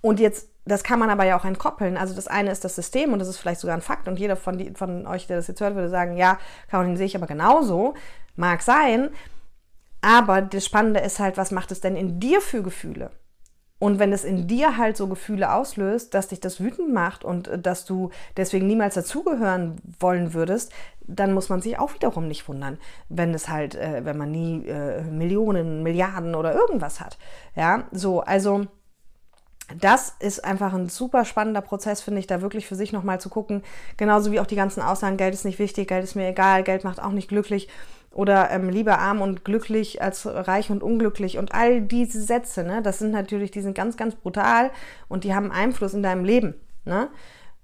Und 0.00 0.18
jetzt, 0.18 0.49
das 0.64 0.84
kann 0.84 0.98
man 0.98 1.10
aber 1.10 1.24
ja 1.24 1.38
auch 1.38 1.44
entkoppeln. 1.44 1.96
Also 1.96 2.14
das 2.14 2.28
eine 2.28 2.50
ist 2.50 2.64
das 2.64 2.76
System 2.76 3.12
und 3.12 3.18
das 3.18 3.28
ist 3.28 3.38
vielleicht 3.38 3.60
sogar 3.60 3.76
ein 3.76 3.82
Fakt. 3.82 4.08
Und 4.08 4.18
jeder 4.18 4.36
von, 4.36 4.58
die, 4.58 4.72
von 4.74 5.06
euch, 5.06 5.26
der 5.26 5.36
das 5.36 5.48
jetzt 5.48 5.60
hört, 5.60 5.74
würde 5.74 5.88
sagen, 5.88 6.16
ja, 6.16 6.38
Caroline 6.70 6.96
sehe 6.96 7.06
ich 7.06 7.16
aber 7.16 7.26
genauso. 7.26 7.94
Mag 8.36 8.62
sein. 8.62 9.10
Aber 10.02 10.42
das 10.42 10.64
Spannende 10.64 11.00
ist 11.00 11.18
halt, 11.18 11.36
was 11.36 11.50
macht 11.50 11.72
es 11.72 11.80
denn 11.80 11.96
in 11.96 12.20
dir 12.20 12.40
für 12.40 12.62
Gefühle? 12.62 13.10
Und 13.80 13.98
wenn 13.98 14.12
es 14.12 14.24
in 14.24 14.46
dir 14.46 14.76
halt 14.76 14.98
so 14.98 15.08
Gefühle 15.08 15.52
auslöst, 15.52 16.12
dass 16.12 16.28
dich 16.28 16.38
das 16.38 16.60
wütend 16.60 16.92
macht 16.92 17.24
und 17.24 17.48
äh, 17.48 17.58
dass 17.58 17.86
du 17.86 18.10
deswegen 18.36 18.66
niemals 18.66 18.94
dazugehören 18.94 19.76
wollen 19.98 20.34
würdest, 20.34 20.70
dann 21.00 21.32
muss 21.32 21.48
man 21.48 21.62
sich 21.62 21.78
auch 21.78 21.94
wiederum 21.94 22.28
nicht 22.28 22.46
wundern, 22.46 22.78
wenn 23.08 23.32
es 23.32 23.48
halt, 23.48 23.74
äh, 23.74 24.04
wenn 24.04 24.18
man 24.18 24.30
nie 24.30 24.66
äh, 24.66 25.02
Millionen, 25.02 25.82
Milliarden 25.82 26.34
oder 26.34 26.54
irgendwas 26.54 27.00
hat. 27.00 27.18
Ja, 27.56 27.84
so, 27.90 28.20
also 28.20 28.66
das 29.78 30.14
ist 30.18 30.44
einfach 30.44 30.72
ein 30.72 30.88
super 30.88 31.24
spannender 31.24 31.60
Prozess, 31.60 32.00
finde 32.00 32.20
ich, 32.20 32.26
da 32.26 32.42
wirklich 32.42 32.66
für 32.66 32.74
sich 32.74 32.92
nochmal 32.92 33.20
zu 33.20 33.28
gucken. 33.28 33.62
Genauso 33.96 34.32
wie 34.32 34.40
auch 34.40 34.46
die 34.46 34.56
ganzen 34.56 34.82
Aussagen, 34.82 35.16
Geld 35.16 35.34
ist 35.34 35.44
nicht 35.44 35.58
wichtig, 35.58 35.88
Geld 35.88 36.04
ist 36.04 36.16
mir 36.16 36.28
egal, 36.28 36.62
Geld 36.62 36.84
macht 36.84 37.02
auch 37.02 37.12
nicht 37.12 37.28
glücklich 37.28 37.68
oder 38.12 38.50
ähm, 38.50 38.68
lieber 38.68 38.98
arm 38.98 39.20
und 39.20 39.44
glücklich 39.44 40.02
als 40.02 40.26
reich 40.26 40.70
und 40.70 40.82
unglücklich 40.82 41.38
und 41.38 41.54
all 41.54 41.80
diese 41.80 42.20
Sätze, 42.20 42.64
ne, 42.64 42.82
das 42.82 42.98
sind 42.98 43.12
natürlich, 43.12 43.50
die 43.50 43.60
sind 43.60 43.74
ganz, 43.74 43.96
ganz 43.96 44.16
brutal 44.16 44.70
und 45.08 45.24
die 45.24 45.34
haben 45.34 45.52
Einfluss 45.52 45.94
in 45.94 46.02
deinem 46.02 46.24
Leben. 46.24 46.54
Ne? 46.84 47.08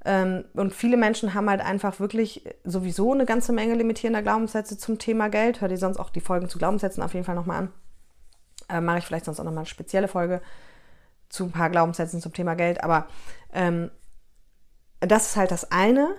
Ähm, 0.04 0.44
und 0.54 0.72
viele 0.72 0.96
Menschen 0.96 1.34
haben 1.34 1.50
halt 1.50 1.60
einfach 1.60 1.98
wirklich 1.98 2.44
sowieso 2.62 3.12
eine 3.12 3.26
ganze 3.26 3.52
Menge 3.52 3.74
limitierender 3.74 4.22
Glaubenssätze 4.22 4.78
zum 4.78 4.98
Thema 4.98 5.28
Geld. 5.28 5.60
Hör 5.60 5.68
dir 5.68 5.78
sonst 5.78 5.98
auch 5.98 6.10
die 6.10 6.20
Folgen 6.20 6.48
zu 6.48 6.58
Glaubenssätzen 6.58 7.02
auf 7.02 7.14
jeden 7.14 7.26
Fall 7.26 7.34
nochmal 7.34 7.62
an. 7.62 7.72
Äh, 8.68 8.80
Mache 8.80 8.98
ich 8.98 9.04
vielleicht 9.04 9.24
sonst 9.24 9.40
auch 9.40 9.44
nochmal 9.44 9.62
eine 9.62 9.66
spezielle 9.66 10.06
Folge 10.06 10.40
zu 11.28 11.44
ein 11.44 11.52
paar 11.52 11.70
Glaubenssätzen 11.70 12.20
zum 12.20 12.32
Thema 12.32 12.54
Geld. 12.54 12.82
Aber 12.84 13.06
ähm, 13.52 13.90
das 15.00 15.28
ist 15.28 15.36
halt 15.36 15.50
das 15.50 15.70
eine. 15.70 16.14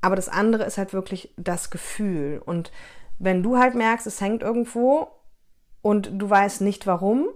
Aber 0.00 0.16
das 0.16 0.28
andere 0.28 0.64
ist 0.64 0.78
halt 0.78 0.92
wirklich 0.92 1.34
das 1.36 1.70
Gefühl. 1.70 2.40
Und 2.44 2.70
wenn 3.18 3.42
du 3.42 3.58
halt 3.58 3.74
merkst, 3.74 4.06
es 4.06 4.20
hängt 4.20 4.42
irgendwo 4.42 5.08
und 5.82 6.10
du 6.12 6.28
weißt 6.28 6.60
nicht 6.60 6.86
warum, 6.86 7.28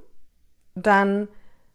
dann 0.75 1.29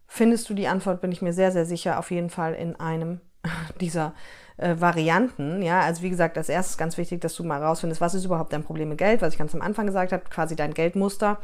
findest 0.07 0.49
du 0.49 0.53
die 0.53 0.67
Antwort, 0.67 1.01
bin 1.01 1.11
ich 1.11 1.21
mir 1.21 1.33
sehr, 1.33 1.51
sehr 1.51 1.65
sicher, 1.65 1.99
auf 1.99 2.11
jeden 2.11 2.29
Fall 2.29 2.53
in 2.53 2.75
einem 2.79 3.19
dieser 3.81 4.13
äh, 4.57 4.75
Varianten. 4.79 5.61
Ja, 5.61 5.81
also 5.81 6.01
wie 6.01 6.09
gesagt, 6.09 6.37
als 6.37 6.49
erstes 6.49 6.77
ganz 6.77 6.97
wichtig, 6.97 7.21
dass 7.21 7.35
du 7.35 7.43
mal 7.43 7.61
rausfindest, 7.61 8.01
was 8.01 8.13
ist 8.13 8.25
überhaupt 8.25 8.53
dein 8.53 8.63
Problem 8.63 8.89
mit 8.89 8.97
Geld, 8.97 9.21
was 9.21 9.33
ich 9.33 9.39
ganz 9.39 9.53
am 9.55 9.61
Anfang 9.61 9.85
gesagt 9.85 10.11
habe, 10.11 10.23
quasi 10.29 10.55
dein 10.55 10.73
Geldmuster. 10.73 11.39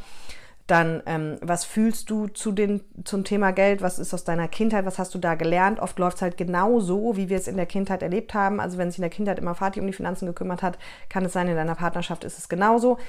Dann, 0.71 1.03
ähm, 1.05 1.36
was 1.41 1.65
fühlst 1.65 2.10
du 2.10 2.27
zu 2.27 2.53
den, 2.53 2.79
zum 3.03 3.25
Thema 3.25 3.51
Geld? 3.51 3.81
Was 3.81 3.99
ist 3.99 4.13
aus 4.13 4.23
deiner 4.23 4.47
Kindheit? 4.47 4.86
Was 4.86 4.99
hast 4.99 5.13
du 5.13 5.17
da 5.19 5.36
gelernt? 5.36 5.81
Oft 5.81 5.99
läuft 5.99 6.15
es 6.15 6.21
halt 6.21 6.38
genau 6.38 6.79
so, 6.79 7.17
wie 7.17 7.27
wir 7.27 7.36
es 7.36 7.49
in 7.49 7.57
der 7.57 7.65
Kindheit 7.65 8.01
erlebt 8.01 8.34
haben. 8.34 8.62
Also 8.62 8.77
wenn 8.77 8.89
sich 8.89 8.97
in 8.97 9.01
der 9.01 9.10
Kindheit 9.10 9.38
immer 9.38 9.53
Vati 9.53 9.81
um 9.81 9.88
die 9.88 9.91
Finanzen 9.91 10.27
gekümmert 10.27 10.63
hat, 10.63 10.79
kann 11.10 11.25
es 11.25 11.34
sein, 11.34 11.49
in 11.49 11.57
deiner 11.57 11.75
Partnerschaft 11.75 12.23
ist 12.23 12.38
es 12.38 12.47
genauso. 12.47 12.99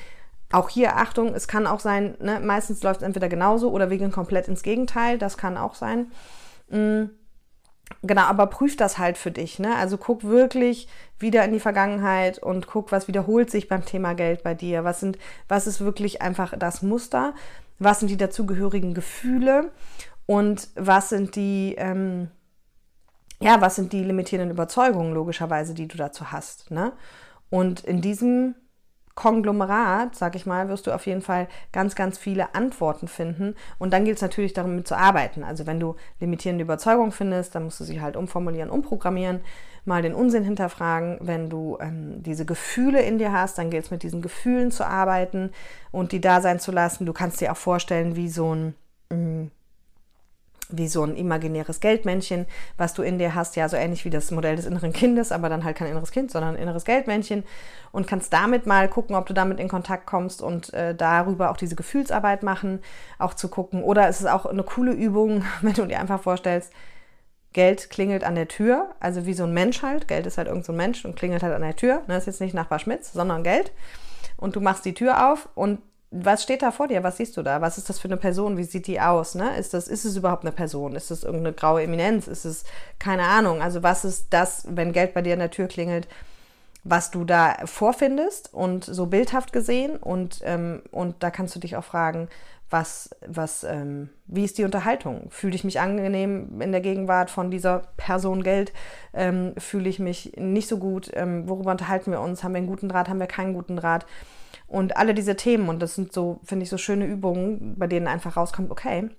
Auch 0.51 0.70
hier 0.70 0.96
Achtung, 0.96 1.37
es 1.37 1.46
kann 1.46 1.68
auch 1.68 1.79
sein, 1.79 2.16
ne, 2.18 2.40
meistens 2.40 2.83
läuft 2.83 3.03
es 3.03 3.07
entweder 3.07 3.29
genauso 3.29 3.70
oder 3.70 3.90
wir 3.90 3.98
gehen 3.98 4.11
komplett 4.11 4.48
ins 4.48 4.64
Gegenteil. 4.64 5.16
Das 5.16 5.38
kann 5.38 5.57
auch 5.57 5.77
sein. 5.77 6.11
Mm. 6.68 7.11
Genau, 8.03 8.23
aber 8.23 8.47
prüf 8.47 8.77
das 8.77 8.99
halt 8.99 9.18
für 9.18 9.31
dich. 9.31 9.59
Ne? 9.59 9.77
Also 9.77 9.97
guck 9.99 10.25
wirklich 10.25 10.88
wieder 11.18 11.45
in 11.45 11.53
die 11.53 11.61
Vergangenheit 11.61 12.38
und 12.38 12.66
guck, 12.66 12.90
was 12.90 13.07
wiederholt 13.07 13.51
sich 13.51 13.68
beim 13.68 13.85
Thema 13.85 14.14
Geld 14.14 14.42
bei 14.42 14.55
dir. 14.55 14.85
Was 14.85 15.01
sind, 15.01 15.18
was 15.49 15.66
ist 15.66 15.81
wirklich 15.81 16.23
einfach 16.23 16.57
das 16.59 16.83
Muster? 16.83 17.35
Was 17.79 18.01
sind 18.01 18.09
die 18.09 18.16
dazugehörigen 18.16 18.95
Gefühle? 18.95 19.71
Und 20.27 20.68
was 20.75 21.11
sind 21.11 21.37
die, 21.37 21.75
ähm, 21.79 22.29
ja, 23.40 23.61
was 23.61 23.77
sind 23.77 23.92
die 23.92 24.05
limitierenden 24.05 24.55
Überzeugungen 24.55 25.14
logischerweise, 25.14 25.75
die 25.75 25.88
du 25.88 25.97
dazu 25.97 26.33
hast? 26.33 26.71
Ne? 26.71 26.92
Und 27.51 27.81
in 27.85 28.01
diesem 28.01 28.55
Konglomerat, 29.14 30.14
sag 30.16 30.35
ich 30.37 30.46
mal, 30.46 30.68
wirst 30.68 30.87
du 30.87 30.92
auf 30.92 31.07
jeden 31.07 31.22
Fall 31.22 31.48
ganz, 31.72 31.94
ganz 31.94 32.16
viele 32.18 32.55
Antworten 32.55 33.09
finden. 33.09 33.55
Und 33.79 33.92
dann 33.92 34.05
gilt 34.05 34.16
es 34.16 34.22
natürlich 34.22 34.55
darum, 34.55 34.77
mit 34.77 34.88
zu 34.88 34.96
arbeiten. 34.96 35.44
Also 35.44 35.66
wenn 35.66 35.81
du 35.81 35.96
limitierende 36.20 36.64
Überzeugungen 36.64 37.12
findest, 37.12 37.55
dann 37.55 37.64
musst 37.64 37.81
du 37.81 37.85
sie 37.85 38.01
halt 38.01 38.16
umformulieren, 38.16 38.70
umprogrammieren, 38.70 39.40
mal 39.85 40.03
den 40.03 40.14
Unsinn 40.14 40.44
hinterfragen. 40.44 41.18
Wenn 41.20 41.51
du 41.51 41.77
ähm, 41.81 42.22
diese 42.22 42.46
Gefühle 42.46 43.03
in 43.03 43.18
dir 43.18 43.33
hast, 43.33 43.59
dann 43.59 43.70
gilt 43.70 43.85
es 43.85 43.90
mit 43.90 44.03
diesen 44.03 44.22
Gefühlen 44.22 44.70
zu 44.70 44.87
arbeiten 44.87 45.51
und 45.90 46.12
die 46.12 46.20
da 46.20 46.40
sein 46.40 46.59
zu 46.59 46.72
lassen. 46.72 47.05
Du 47.05 47.12
kannst 47.12 47.40
dir 47.40 47.53
auch 47.53 47.57
vorstellen, 47.57 48.16
wie 48.16 48.29
so 48.29 48.55
ein 48.55 48.75
mh, 49.11 49.16
mm, 49.16 49.51
wie 50.77 50.89
so 50.89 51.03
ein 51.05 51.17
imaginäres 51.17 51.81
Geldmännchen, 51.81 52.47
was 52.77 52.95
du 52.95 53.03
in 53.03 53.19
dir 53.19 53.35
hast, 53.35 53.57
ja, 53.57 53.69
so 53.69 53.77
ähnlich 53.77 54.05
wie 54.05 54.11
das 54.11 54.31
Modell 54.31 54.57
des 54.57 54.67
inneren 54.67 54.93
Kindes, 54.93 55.33
aber 55.33 55.49
dann 55.49 55.65
halt 55.65 55.77
kein 55.77 55.89
inneres 55.89 56.11
Kind, 56.11 56.31
sondern 56.31 56.55
ein 56.55 56.63
inneres 56.63 56.85
Geldmännchen 56.85 57.45
und 57.93 58.07
kannst 58.07 58.33
damit 58.33 58.67
mal 58.67 58.89
gucken, 58.89 59.17
ob 59.17 59.27
du 59.27 59.35
damit 59.35 59.61
in 59.61 59.69
Kontakt 59.69 60.07
kommst 60.07 60.43
und 60.43 60.73
äh, 60.75 60.95
darüber 60.95 61.51
auch 61.51 61.57
diese 61.57 61.77
Gefühlsarbeit 61.77 62.43
machen, 62.43 62.81
auch 63.19 63.35
zu 63.35 63.49
gucken. 63.49 63.83
Oder 63.83 64.09
es 64.09 64.21
ist 64.21 64.27
auch 64.27 64.47
eine 64.47 64.63
coole 64.63 64.93
Übung, 64.93 65.45
wenn 65.63 65.75
du 65.75 65.87
dir 65.87 66.01
einfach 66.01 66.21
vorstellst, 66.21 66.73
Geld 67.53 67.91
klingelt 67.91 68.25
an 68.25 68.35
der 68.35 68.49
Tür, 68.49 68.95
also 68.99 69.27
wie 69.27 69.35
so 69.35 69.45
ein 69.45 69.53
Mensch 69.53 69.83
halt. 69.83 70.09
Geld 70.09 70.27
ist 70.27 70.39
halt 70.39 70.49
irgend 70.49 70.65
so 70.65 70.73
ein 70.73 70.77
Mensch 70.77 71.05
und 71.05 71.17
klingelt 71.17 71.43
halt 71.43 71.55
an 71.55 71.61
der 71.61 71.77
Tür. 71.77 72.03
Das 72.07 72.23
ist 72.23 72.27
jetzt 72.27 72.41
nicht 72.41 72.55
Nachbar 72.55 72.79
Schmitz, 72.79 73.13
sondern 73.13 73.43
Geld. 73.43 73.73
Und 74.39 74.57
du 74.57 74.61
machst 74.61 74.85
die 74.87 74.95
Tür 74.95 75.31
auf 75.31 75.49
und 75.55 75.81
was 76.12 76.42
steht 76.42 76.62
da 76.62 76.70
vor 76.70 76.88
dir? 76.88 77.03
Was 77.03 77.16
siehst 77.16 77.37
du 77.38 77.42
da? 77.42 77.62
Was 77.62 77.79
ist 77.79 77.88
das 77.88 77.98
für 77.98 78.09
eine 78.09 78.18
Person? 78.18 78.59
Wie 78.59 78.64
sieht 78.64 78.87
die 78.87 79.01
aus? 79.01 79.35
Ne? 79.35 79.57
Ist, 79.57 79.72
das, 79.72 79.88
ist 79.88 80.05
es 80.05 80.16
überhaupt 80.16 80.44
eine 80.44 80.53
Person? 80.53 80.94
Ist 80.94 81.11
es 81.11 81.25
irgendeine 81.25 81.55
graue 81.55 81.83
Eminenz? 81.83 82.29
Ist 82.29 82.44
es 82.44 82.64
keine 82.98 83.25
Ahnung? 83.25 83.62
Also 83.62 83.83
was 83.83 84.05
ist 84.05 84.27
das, 84.31 84.66
wenn 84.68 84.92
Geld 84.92 85.14
bei 85.14 85.22
dir 85.22 85.33
an 85.33 85.38
der 85.38 85.51
Tür 85.51 85.68
klingelt, 85.68 86.07
was 86.85 87.11
du 87.11 87.25
da 87.25 87.57
vorfindest 87.64 88.53
und 88.53 88.85
so 88.85 89.07
bildhaft 89.07 89.55
gesehen? 89.55 89.96
Und, 89.96 90.40
ähm, 90.44 90.83
und 90.90 91.16
da 91.20 91.31
kannst 91.31 91.57
du 91.57 91.61
dich 91.61 91.77
auch 91.77 91.85
fragen, 91.85 92.29
was, 92.68 93.11
was, 93.27 93.64
ähm, 93.64 94.11
wie 94.27 94.44
ist 94.44 94.59
die 94.59 94.64
Unterhaltung? 94.64 95.31
Fühle 95.31 95.55
ich 95.55 95.64
mich 95.64 95.81
angenehm 95.81 96.61
in 96.61 96.72
der 96.72 96.81
Gegenwart 96.83 97.31
von 97.31 97.51
dieser 97.51 97.85
Person 97.96 98.42
Geld? 98.42 98.72
Ähm, 99.14 99.55
fühle 99.57 99.88
ich 99.88 99.98
mich 99.98 100.33
nicht 100.37 100.68
so 100.68 100.79
gut? 100.79 101.11
Ähm, 101.14 101.48
worüber 101.48 101.70
unterhalten 101.70 102.11
wir 102.11 102.20
uns? 102.20 102.44
Haben 102.44 102.53
wir 102.53 102.59
einen 102.59 102.66
guten 102.66 102.90
Draht? 102.90 103.09
Haben 103.09 103.20
wir 103.20 103.27
keinen 103.27 103.55
guten 103.55 103.77
Draht? 103.77 104.05
Und 104.73 104.97
alle 104.97 105.13
diese 105.13 105.37
Themen, 105.37 105.69
und 105.69 105.81
das 105.81 105.95
sind 105.95 106.15
so, 106.15 106.41
finde 106.45 106.63
ich, 106.63 106.71
so 106.71 106.79
schöne 106.79 107.05
Übungen, 107.05 107.75
bei 107.77 107.87
denen 107.87 108.07
einfach 108.07 108.39
rauskommt, 108.39 108.71
okay, 108.71 109.11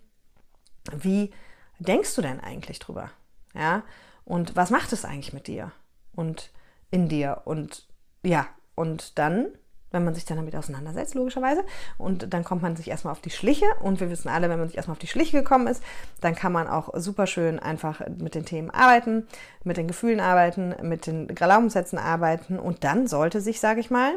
wie 0.91 1.31
denkst 1.77 2.15
du 2.15 2.23
denn 2.23 2.39
eigentlich 2.39 2.79
drüber? 2.79 3.11
Ja, 3.53 3.83
und 4.25 4.55
was 4.55 4.71
macht 4.71 4.91
es 4.93 5.05
eigentlich 5.05 5.31
mit 5.31 5.45
dir 5.45 5.71
und 6.15 6.51
in 6.89 7.07
dir? 7.07 7.43
Und 7.45 7.87
ja, 8.23 8.47
und 8.73 9.19
dann, 9.19 9.45
wenn 9.91 10.03
man 10.03 10.15
sich 10.15 10.25
dann 10.25 10.37
damit 10.37 10.55
auseinandersetzt, 10.55 11.13
logischerweise, 11.13 11.63
und 11.99 12.33
dann 12.33 12.43
kommt 12.43 12.63
man 12.63 12.75
sich 12.75 12.87
erstmal 12.87 13.11
auf 13.11 13.21
die 13.21 13.29
Schliche. 13.29 13.67
Und 13.79 13.99
wir 13.99 14.09
wissen 14.09 14.29
alle, 14.29 14.49
wenn 14.49 14.57
man 14.57 14.69
sich 14.69 14.77
erstmal 14.77 14.95
auf 14.95 14.99
die 14.99 15.07
Schliche 15.07 15.37
gekommen 15.37 15.67
ist, 15.67 15.83
dann 16.19 16.33
kann 16.33 16.51
man 16.51 16.67
auch 16.67 16.89
super 16.95 17.27
schön 17.27 17.59
einfach 17.59 18.01
mit 18.07 18.33
den 18.33 18.45
Themen 18.45 18.71
arbeiten, 18.71 19.27
mit 19.63 19.77
den 19.77 19.87
Gefühlen 19.87 20.19
arbeiten, 20.19 20.73
mit 20.81 21.05
den 21.05 21.27
Glaubenssätzen 21.27 21.99
arbeiten. 21.99 22.57
Und 22.57 22.83
dann 22.83 23.05
sollte 23.05 23.39
sich, 23.39 23.59
sage 23.59 23.81
ich 23.81 23.91
mal, 23.91 24.13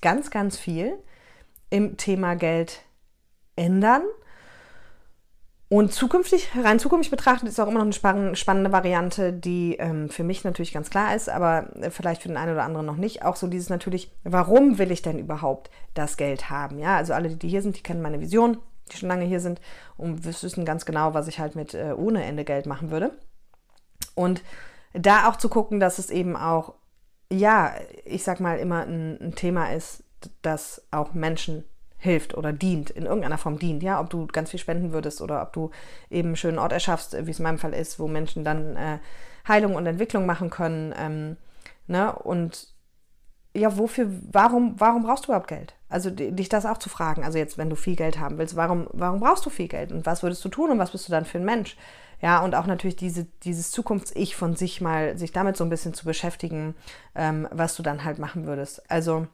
ganz, 0.00 0.30
ganz 0.30 0.58
viel 0.58 0.96
im 1.70 1.96
Thema 1.96 2.34
Geld 2.34 2.82
ändern. 3.56 4.02
Und 5.68 5.92
zukünftig, 5.92 6.50
rein 6.62 6.78
zukünftig 6.78 7.10
betrachtet, 7.10 7.48
ist 7.48 7.58
auch 7.58 7.66
immer 7.66 7.84
noch 7.84 8.04
eine 8.04 8.36
spannende 8.36 8.70
Variante, 8.70 9.32
die 9.32 9.74
ähm, 9.80 10.08
für 10.08 10.22
mich 10.22 10.44
natürlich 10.44 10.72
ganz 10.72 10.90
klar 10.90 11.16
ist, 11.16 11.28
aber 11.28 11.70
vielleicht 11.90 12.22
für 12.22 12.28
den 12.28 12.36
einen 12.36 12.52
oder 12.52 12.62
anderen 12.62 12.86
noch 12.86 12.96
nicht. 12.96 13.24
Auch 13.24 13.34
so 13.34 13.48
dieses 13.48 13.68
natürlich, 13.68 14.12
warum 14.22 14.78
will 14.78 14.92
ich 14.92 15.02
denn 15.02 15.18
überhaupt 15.18 15.70
das 15.94 16.16
Geld 16.16 16.50
haben? 16.50 16.78
Ja, 16.78 16.96
also 16.96 17.14
alle, 17.14 17.30
die 17.30 17.48
hier 17.48 17.62
sind, 17.62 17.76
die 17.76 17.82
kennen 17.82 18.00
meine 18.00 18.20
Vision, 18.20 18.58
die 18.92 18.96
schon 18.96 19.08
lange 19.08 19.24
hier 19.24 19.40
sind 19.40 19.60
und 19.96 20.24
wissen 20.24 20.64
ganz 20.64 20.86
genau, 20.86 21.14
was 21.14 21.26
ich 21.26 21.40
halt 21.40 21.56
mit 21.56 21.74
äh, 21.74 21.94
ohne 21.96 22.24
Ende 22.24 22.44
Geld 22.44 22.66
machen 22.66 22.92
würde. 22.92 23.10
Und 24.14 24.42
da 24.92 25.28
auch 25.28 25.36
zu 25.36 25.48
gucken, 25.48 25.80
dass 25.80 25.98
es 25.98 26.10
eben 26.10 26.36
auch 26.36 26.74
ja, 27.30 27.74
ich 28.04 28.22
sag 28.24 28.40
mal, 28.40 28.58
immer 28.58 28.82
ein, 28.82 29.20
ein 29.20 29.34
Thema 29.34 29.72
ist, 29.72 30.04
das 30.42 30.82
auch 30.90 31.14
Menschen 31.14 31.64
hilft 31.98 32.36
oder 32.36 32.52
dient, 32.52 32.90
in 32.90 33.06
irgendeiner 33.06 33.38
Form 33.38 33.58
dient, 33.58 33.82
ja, 33.82 34.00
ob 34.00 34.10
du 34.10 34.26
ganz 34.26 34.50
viel 34.50 34.60
spenden 34.60 34.92
würdest 34.92 35.20
oder 35.20 35.42
ob 35.42 35.52
du 35.52 35.70
eben 36.10 36.28
einen 36.28 36.36
schönen 36.36 36.58
Ort 36.58 36.72
erschaffst, 36.72 37.14
wie 37.26 37.30
es 37.30 37.38
in 37.38 37.44
meinem 37.44 37.58
Fall 37.58 37.72
ist, 37.72 37.98
wo 37.98 38.06
Menschen 38.06 38.44
dann 38.44 38.76
äh, 38.76 38.98
Heilung 39.48 39.74
und 39.74 39.86
Entwicklung 39.86 40.26
machen 40.26 40.50
können, 40.50 40.94
ähm, 40.96 41.36
ne, 41.86 42.12
und 42.12 42.74
ja, 43.54 43.76
wofür, 43.78 44.10
warum, 44.30 44.74
warum 44.78 45.02
brauchst 45.02 45.24
du 45.24 45.28
überhaupt 45.28 45.48
Geld? 45.48 45.74
Also 45.88 46.10
dich 46.10 46.48
das 46.48 46.66
auch 46.66 46.78
zu 46.78 46.88
fragen, 46.88 47.22
also 47.22 47.38
jetzt, 47.38 47.58
wenn 47.58 47.70
du 47.70 47.76
viel 47.76 47.94
Geld 47.94 48.18
haben 48.18 48.38
willst, 48.38 48.56
warum, 48.56 48.88
warum 48.92 49.20
brauchst 49.20 49.46
du 49.46 49.50
viel 49.50 49.68
Geld 49.68 49.92
und 49.92 50.04
was 50.04 50.22
würdest 50.22 50.44
du 50.44 50.48
tun 50.48 50.70
und 50.70 50.78
was 50.78 50.90
bist 50.90 51.06
du 51.06 51.12
dann 51.12 51.24
für 51.24 51.38
ein 51.38 51.44
Mensch? 51.44 51.76
Ja, 52.20 52.42
und 52.42 52.54
auch 52.54 52.66
natürlich 52.66 52.96
diese, 52.96 53.26
dieses 53.44 53.70
Zukunfts-Ich 53.70 54.36
von 54.36 54.56
sich 54.56 54.80
mal, 54.80 55.16
sich 55.18 55.32
damit 55.32 55.56
so 55.56 55.64
ein 55.64 55.70
bisschen 55.70 55.94
zu 55.94 56.04
beschäftigen, 56.04 56.74
ähm, 57.14 57.46
was 57.52 57.76
du 57.76 57.82
dann 57.82 58.04
halt 58.04 58.18
machen 58.18 58.46
würdest. 58.46 58.90
Also, 58.90 59.28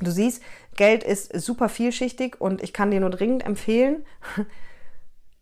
du 0.00 0.10
siehst, 0.10 0.42
Geld 0.76 1.02
ist 1.04 1.38
super 1.38 1.68
vielschichtig 1.68 2.40
und 2.40 2.62
ich 2.62 2.72
kann 2.72 2.90
dir 2.90 3.00
nur 3.00 3.10
dringend 3.10 3.44
empfehlen, 3.44 4.04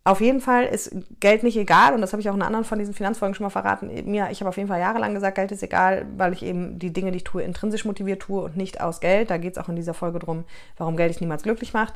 auf 0.08 0.22
jeden 0.22 0.40
Fall 0.40 0.64
ist 0.64 0.90
Geld 1.20 1.42
nicht 1.42 1.56
egal 1.58 1.92
und 1.92 2.00
das 2.00 2.12
habe 2.12 2.22
ich 2.22 2.30
auch 2.30 2.34
in 2.34 2.40
anderen 2.40 2.64
von 2.64 2.78
diesen 2.78 2.94
Finanzfolgen 2.94 3.34
schon 3.34 3.44
mal 3.44 3.50
verraten. 3.50 3.90
Mir, 4.10 4.28
ich 4.30 4.40
habe 4.40 4.48
auf 4.48 4.56
jeden 4.56 4.68
Fall 4.68 4.80
jahrelang 4.80 5.12
gesagt, 5.12 5.34
Geld 5.34 5.52
ist 5.52 5.62
egal, 5.62 6.06
weil 6.16 6.32
ich 6.32 6.42
eben 6.42 6.78
die 6.78 6.94
Dinge, 6.94 7.10
die 7.10 7.18
ich 7.18 7.24
tue, 7.24 7.42
intrinsisch 7.42 7.84
motiviert 7.84 8.22
tue 8.22 8.40
und 8.40 8.56
nicht 8.56 8.80
aus 8.80 9.00
Geld. 9.00 9.28
Da 9.28 9.36
geht 9.36 9.52
es 9.52 9.58
auch 9.58 9.68
in 9.68 9.76
dieser 9.76 9.92
Folge 9.92 10.18
drum, 10.18 10.44
warum 10.78 10.96
Geld 10.96 11.10
dich 11.10 11.20
niemals 11.20 11.42
glücklich 11.42 11.74
macht. 11.74 11.92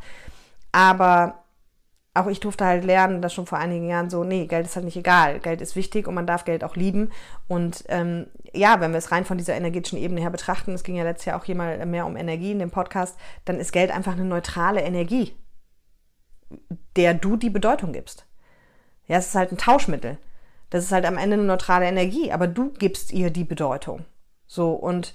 Aber 0.73 1.43
auch 2.13 2.27
ich 2.27 2.41
durfte 2.41 2.67
halt 2.67 2.85
lernen, 2.85 3.23
das 3.23 3.33
schon 3.33 3.47
vor 3.47 3.57
einigen 3.57 3.89
Jahren 3.89 4.11
so, 4.11 4.25
nee, 4.25 4.45
Geld 4.45 4.67
ist 4.67 4.77
halt 4.77 4.85
nicht 4.85 4.99
egal. 4.99 5.39
Geld 5.41 5.63
ist 5.63 5.75
wichtig 5.75 6.07
und 6.07 6.15
man 6.15 6.27
darf 6.27 6.45
Geld 6.45 6.65
auch 6.65 6.77
lieben. 6.77 7.11
Und 7.49 7.85
ähm, 7.89 8.27
ja, 8.53 8.79
wenn 8.81 8.91
wir 8.91 8.99
es 8.99 9.11
rein 9.11 9.25
von 9.25 9.39
dieser 9.39 9.55
energetischen 9.55 9.99
Ebene 9.99 10.21
her 10.21 10.29
betrachten, 10.29 10.73
es 10.73 10.83
ging 10.83 10.97
ja 10.97 11.05
letztes 11.05 11.25
Jahr 11.25 11.41
auch 11.41 11.45
hier 11.45 11.57
mal 11.57 11.87
mehr 11.87 12.05
um 12.05 12.19
Energie 12.19 12.53
in 12.53 12.59
dem 12.59 12.71
Podcast, 12.71 13.17
dann 13.47 13.59
ist 13.59 13.73
Geld 13.73 13.91
einfach 13.91 14.13
eine 14.13 14.27
neutrale 14.27 14.83
Energie, 14.83 15.35
der 16.97 17.15
du 17.15 17.37
die 17.37 17.51
Bedeutung 17.51 17.93
gibst. 17.93 18.27
Ja, 19.07 19.19
es 19.19 19.29
ist 19.29 19.35
halt 19.35 19.53
ein 19.53 19.59
Tauschmittel. 19.59 20.19
Das 20.71 20.85
ist 20.85 20.93
halt 20.93 21.05
am 21.05 21.19
Ende 21.19 21.35
eine 21.35 21.45
neutrale 21.45 21.87
Energie, 21.87 22.33
aber 22.33 22.47
du 22.47 22.71
gibst 22.71 23.13
ihr 23.13 23.31
die 23.31 23.45
Bedeutung. 23.45 24.05
So, 24.47 24.73
und 24.73 25.13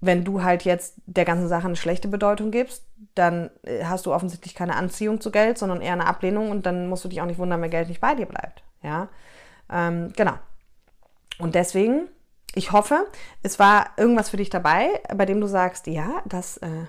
wenn 0.00 0.24
du 0.24 0.42
halt 0.42 0.64
jetzt 0.64 0.94
der 1.06 1.24
ganzen 1.24 1.48
Sache 1.48 1.66
eine 1.66 1.76
schlechte 1.76 2.08
Bedeutung 2.08 2.50
gibst, 2.50 2.84
dann 3.14 3.50
äh, 3.62 3.84
hast 3.84 4.06
du 4.06 4.12
offensichtlich 4.12 4.54
keine 4.54 4.76
Anziehung 4.76 5.20
zu 5.20 5.30
Geld, 5.30 5.58
sondern 5.58 5.80
eher 5.80 5.92
eine 5.92 6.06
Ablehnung 6.06 6.50
und 6.50 6.66
dann 6.66 6.88
musst 6.88 7.04
du 7.04 7.08
dich 7.08 7.20
auch 7.20 7.26
nicht 7.26 7.38
wundern, 7.38 7.62
wenn 7.62 7.70
Geld 7.70 7.88
nicht 7.88 8.00
bei 8.00 8.14
dir 8.14 8.26
bleibt. 8.26 8.62
Ja, 8.82 9.08
ähm, 9.70 10.12
genau. 10.16 10.34
Und 11.38 11.54
deswegen, 11.54 12.08
ich 12.54 12.72
hoffe, 12.72 13.06
es 13.42 13.58
war 13.58 13.90
irgendwas 13.96 14.30
für 14.30 14.36
dich 14.36 14.50
dabei, 14.50 14.88
bei 15.14 15.26
dem 15.26 15.40
du 15.40 15.46
sagst, 15.46 15.86
ja, 15.86 16.22
das 16.24 16.58
äh, 16.58 16.86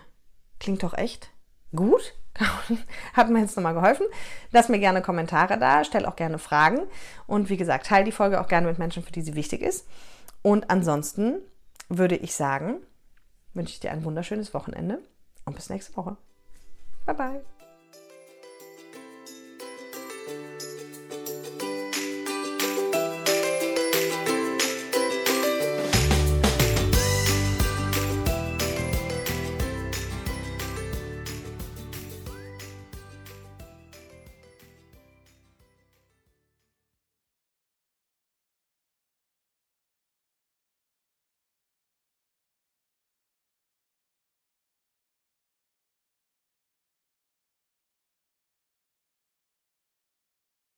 klingt 0.60 0.84
doch 0.84 0.94
echt 0.94 1.30
gut. 1.76 2.14
Hat 3.14 3.30
mir 3.30 3.40
jetzt 3.40 3.56
nochmal 3.56 3.74
geholfen. 3.74 4.06
Lass 4.52 4.70
mir 4.70 4.80
gerne 4.80 5.02
Kommentare 5.02 5.58
da, 5.58 5.84
stell 5.84 6.06
auch 6.06 6.16
gerne 6.16 6.38
Fragen 6.38 6.80
und 7.26 7.50
wie 7.50 7.58
gesagt, 7.58 7.88
teile 7.88 8.06
die 8.06 8.12
Folge 8.12 8.42
auch 8.42 8.48
gerne 8.48 8.68
mit 8.68 8.80
Menschen, 8.80 9.04
für 9.04 9.12
die 9.12 9.22
sie 9.22 9.36
wichtig 9.36 9.62
ist. 9.62 9.88
Und 10.42 10.70
ansonsten 10.70 11.40
würde 11.90 12.16
ich 12.16 12.36
sagen, 12.36 12.78
wünsche 13.54 13.74
ich 13.74 13.80
dir 13.80 13.92
ein 13.92 14.04
wunderschönes 14.04 14.54
Wochenende 14.54 15.00
und 15.46 15.56
bis 15.56 15.70
nächste 15.70 15.96
Woche. 15.98 16.18
Bye 17.06 17.16
bye. 17.16 17.57